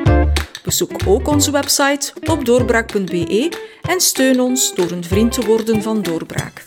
Bezoek 0.64 0.92
ook 1.08 1.28
onze 1.28 1.52
website 1.52 2.14
op 2.30 2.46
doorbraak.be 2.46 3.52
en 3.82 4.02
steun 4.02 4.40
ons 4.40 4.76
door 4.76 4.92
een 4.92 5.04
vriend 5.04 5.32
te 5.32 5.46
worden 5.46 5.82
van 5.82 6.02
Doorbraak. 6.02 6.64